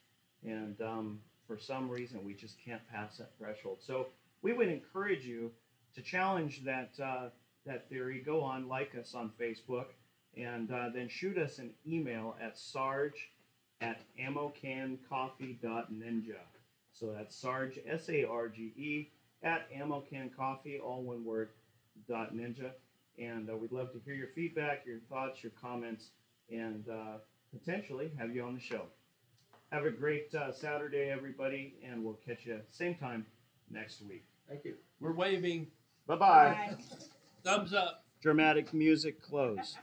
[0.44, 3.80] And um, for some reason, we just can't pass that threshold.
[3.86, 4.08] So
[4.42, 5.52] we would encourage you
[5.96, 7.30] to challenge that, uh,
[7.66, 8.22] that theory.
[8.26, 9.88] Go on, like us on Facebook,
[10.38, 13.30] and uh, then shoot us an email at sarge
[13.82, 16.40] at ammocancoffee.ninja.
[16.94, 19.12] So that's Sarge, S A R G E,
[19.44, 21.50] at ammocancoffee, all one word,
[22.08, 22.72] dot ninja.
[23.20, 26.10] And uh, we'd love to hear your feedback, your thoughts, your comments,
[26.50, 27.18] and uh,
[27.58, 28.84] potentially have you on the show.
[29.72, 33.26] Have a great uh, Saturday, everybody, and we'll catch you same time
[33.70, 34.24] next week.
[34.48, 34.76] Thank you.
[35.00, 35.68] We're waving
[36.08, 36.78] Bye bye.
[37.44, 38.04] thumbs up.
[38.22, 39.76] Dramatic music close.